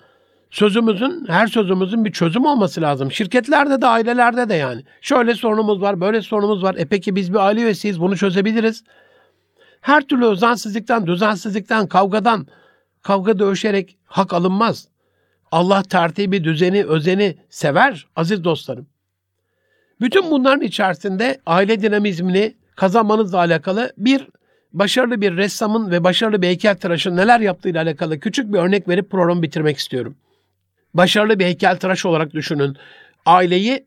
sözümüzün, 0.50 1.24
her 1.28 1.46
sözümüzün 1.46 2.04
bir 2.04 2.12
çözüm 2.12 2.44
olması 2.44 2.80
lazım. 2.80 3.12
Şirketlerde 3.12 3.80
de, 3.80 3.86
ailelerde 3.86 4.48
de 4.48 4.54
yani. 4.54 4.84
Şöyle 5.00 5.34
sorunumuz 5.34 5.80
var, 5.80 6.00
böyle 6.00 6.22
sorunumuz 6.22 6.62
var. 6.62 6.74
E 6.78 6.84
peki 6.84 7.16
biz 7.16 7.32
bir 7.32 7.38
aile 7.38 7.60
üyesiyiz, 7.60 8.00
bunu 8.00 8.16
çözebiliriz. 8.16 8.84
Her 9.80 10.00
türlü 10.02 10.26
özensizlikten, 10.26 11.06
düzensizlikten, 11.06 11.86
kavgadan, 11.86 12.46
kavga 13.02 13.38
dövüşerek 13.38 13.98
hak 14.04 14.32
alınmaz. 14.32 14.88
Allah 15.52 15.82
tertibi, 15.82 16.44
düzeni, 16.44 16.84
özeni 16.84 17.36
sever 17.50 18.06
aziz 18.16 18.44
dostlarım. 18.44 18.86
Bütün 20.00 20.30
bunların 20.30 20.60
içerisinde 20.60 21.40
aile 21.46 21.82
dinamizmini 21.82 22.54
kazanmanızla 22.76 23.38
alakalı 23.38 23.92
bir 23.98 24.26
başarılı 24.72 25.20
bir 25.20 25.36
ressamın 25.36 25.90
ve 25.90 26.04
başarılı 26.04 26.42
bir 26.42 26.46
heykeltıraşın 26.46 27.16
neler 27.16 27.40
yaptığıyla 27.40 27.82
alakalı 27.82 28.20
küçük 28.20 28.52
bir 28.52 28.58
örnek 28.58 28.88
verip 28.88 29.10
programı 29.10 29.42
bitirmek 29.42 29.76
istiyorum. 29.78 30.16
Başarılı 30.94 31.38
bir 31.38 31.44
heykeltıraş 31.44 32.06
olarak 32.06 32.34
düşünün. 32.34 32.76
Aileyi 33.26 33.86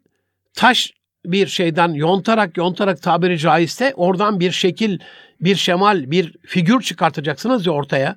taş 0.53 0.93
bir 1.25 1.47
şeyden 1.47 1.93
yontarak 1.93 2.57
yontarak 2.57 3.01
tabiri 3.01 3.39
caizse 3.39 3.93
oradan 3.95 4.39
bir 4.39 4.51
şekil, 4.51 4.99
bir 5.41 5.55
şemal, 5.55 6.11
bir 6.11 6.35
figür 6.45 6.81
çıkartacaksınız 6.81 7.65
ya 7.65 7.73
ortaya. 7.73 8.15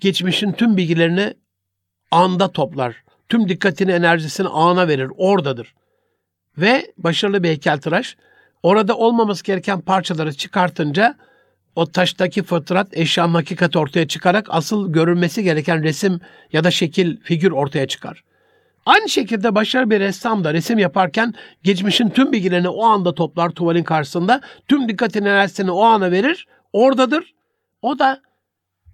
Geçmişin 0.00 0.52
tüm 0.52 0.76
bilgilerini 0.76 1.34
anda 2.10 2.52
toplar. 2.52 2.96
Tüm 3.28 3.48
dikkatini, 3.48 3.92
enerjisini 3.92 4.48
ana 4.48 4.88
verir. 4.88 5.10
Oradadır. 5.16 5.74
Ve 6.58 6.92
başarılı 6.98 7.42
bir 7.42 7.48
heykeltıraş 7.48 8.16
orada 8.62 8.96
olmaması 8.96 9.44
gereken 9.44 9.80
parçaları 9.80 10.32
çıkartınca 10.32 11.16
o 11.78 11.86
taştaki 11.86 12.42
fotoğraf 12.42 12.86
eşyanın 12.92 13.34
hakikati 13.34 13.78
ortaya 13.78 14.08
çıkarak 14.08 14.46
asıl 14.48 14.92
görülmesi 14.92 15.42
gereken 15.42 15.82
resim 15.82 16.20
ya 16.52 16.64
da 16.64 16.70
şekil, 16.70 17.16
figür 17.20 17.50
ortaya 17.50 17.86
çıkar. 17.86 18.24
Aynı 18.86 19.08
şekilde 19.08 19.54
başarılı 19.54 19.90
bir 19.90 20.00
ressam 20.00 20.44
da 20.44 20.54
resim 20.54 20.78
yaparken 20.78 21.34
geçmişin 21.62 22.10
tüm 22.10 22.32
bilgilerini 22.32 22.68
o 22.68 22.84
anda 22.84 23.14
toplar 23.14 23.50
tuvalin 23.50 23.82
karşısında. 23.82 24.40
Tüm 24.68 24.88
dikkatini 24.88 25.28
enerjisini 25.28 25.70
o 25.70 25.82
ana 25.82 26.10
verir. 26.10 26.46
Oradadır. 26.72 27.34
O 27.82 27.98
da 27.98 28.20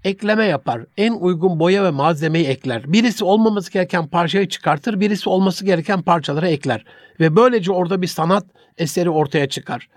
ekleme 0.05 0.45
yapar. 0.45 0.83
En 0.97 1.13
uygun 1.13 1.61
boya 1.61 1.85
ve 1.85 1.91
malzemeyi 1.91 2.47
ekler. 2.47 2.93
Birisi 2.93 3.25
olmaması 3.25 3.73
gereken 3.73 4.07
parçayı 4.07 4.49
çıkartır, 4.49 5.01
birisi 5.01 5.29
olması 5.29 5.65
gereken 5.65 6.03
parçaları 6.03 6.49
ekler. 6.49 6.85
Ve 7.21 7.37
böylece 7.37 7.73
orada 7.73 8.03
bir 8.03 8.07
sanat 8.07 8.47
eseri 8.79 9.11
ortaya 9.11 9.49
çıkar. 9.49 9.89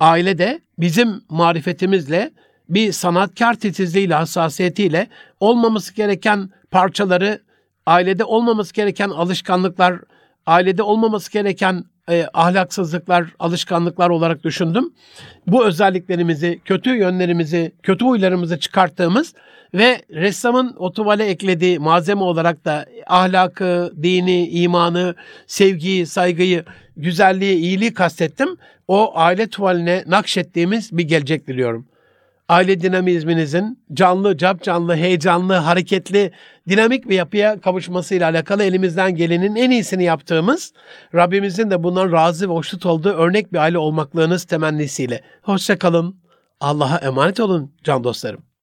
Aile 0.00 0.38
de 0.38 0.60
bizim 0.78 1.20
marifetimizle 1.28 2.30
bir 2.68 2.92
sanatkar 2.92 3.54
titizliğiyle, 3.54 4.14
hassasiyetiyle 4.14 5.08
olmaması 5.40 5.94
gereken 5.94 6.50
parçaları, 6.70 7.40
ailede 7.86 8.24
olmaması 8.24 8.74
gereken 8.74 9.08
alışkanlıklar, 9.08 10.00
ailede 10.46 10.82
olmaması 10.82 11.32
gereken 11.32 11.84
e, 12.10 12.26
ahlaksızlıklar, 12.34 13.26
alışkanlıklar 13.38 14.10
olarak 14.10 14.44
düşündüm. 14.44 14.92
Bu 15.46 15.64
özelliklerimizi, 15.66 16.60
kötü 16.64 16.90
yönlerimizi, 16.96 17.72
kötü 17.82 18.04
huylarımızı 18.04 18.58
çıkarttığımız 18.58 19.34
ve 19.74 20.02
ressamın 20.10 20.74
o 20.78 20.92
tuvale 20.92 21.24
eklediği 21.24 21.78
malzeme 21.78 22.22
olarak 22.22 22.64
da 22.64 22.86
ahlakı, 23.06 23.92
dini, 24.02 24.48
imanı, 24.48 25.14
sevgiyi, 25.46 26.06
saygıyı, 26.06 26.64
güzelliği, 26.96 27.56
iyiliği 27.56 27.94
kastettim. 27.94 28.56
O 28.88 29.18
aile 29.18 29.46
tuvaline 29.46 30.04
nakşettiğimiz 30.06 30.98
bir 30.98 31.02
gelecek 31.02 31.46
diliyorum 31.46 31.86
aile 32.48 32.80
dinamizminizin 32.80 33.84
canlı, 33.92 34.36
cap 34.36 34.62
canlı, 34.62 34.96
heyecanlı, 34.96 35.54
hareketli, 35.54 36.32
dinamik 36.68 37.08
bir 37.08 37.14
yapıya 37.14 37.60
kavuşmasıyla 37.60 38.30
alakalı 38.30 38.64
elimizden 38.64 39.14
gelenin 39.14 39.56
en 39.56 39.70
iyisini 39.70 40.04
yaptığımız, 40.04 40.72
Rabbimizin 41.14 41.70
de 41.70 41.82
bundan 41.82 42.12
razı 42.12 42.48
ve 42.48 42.52
hoşnut 42.52 42.86
olduğu 42.86 43.12
örnek 43.12 43.52
bir 43.52 43.58
aile 43.58 43.78
olmaklığınız 43.78 44.44
temennisiyle. 44.44 45.20
Hoşçakalın, 45.42 46.16
Allah'a 46.60 46.96
emanet 46.98 47.40
olun 47.40 47.72
can 47.84 48.04
dostlarım. 48.04 48.53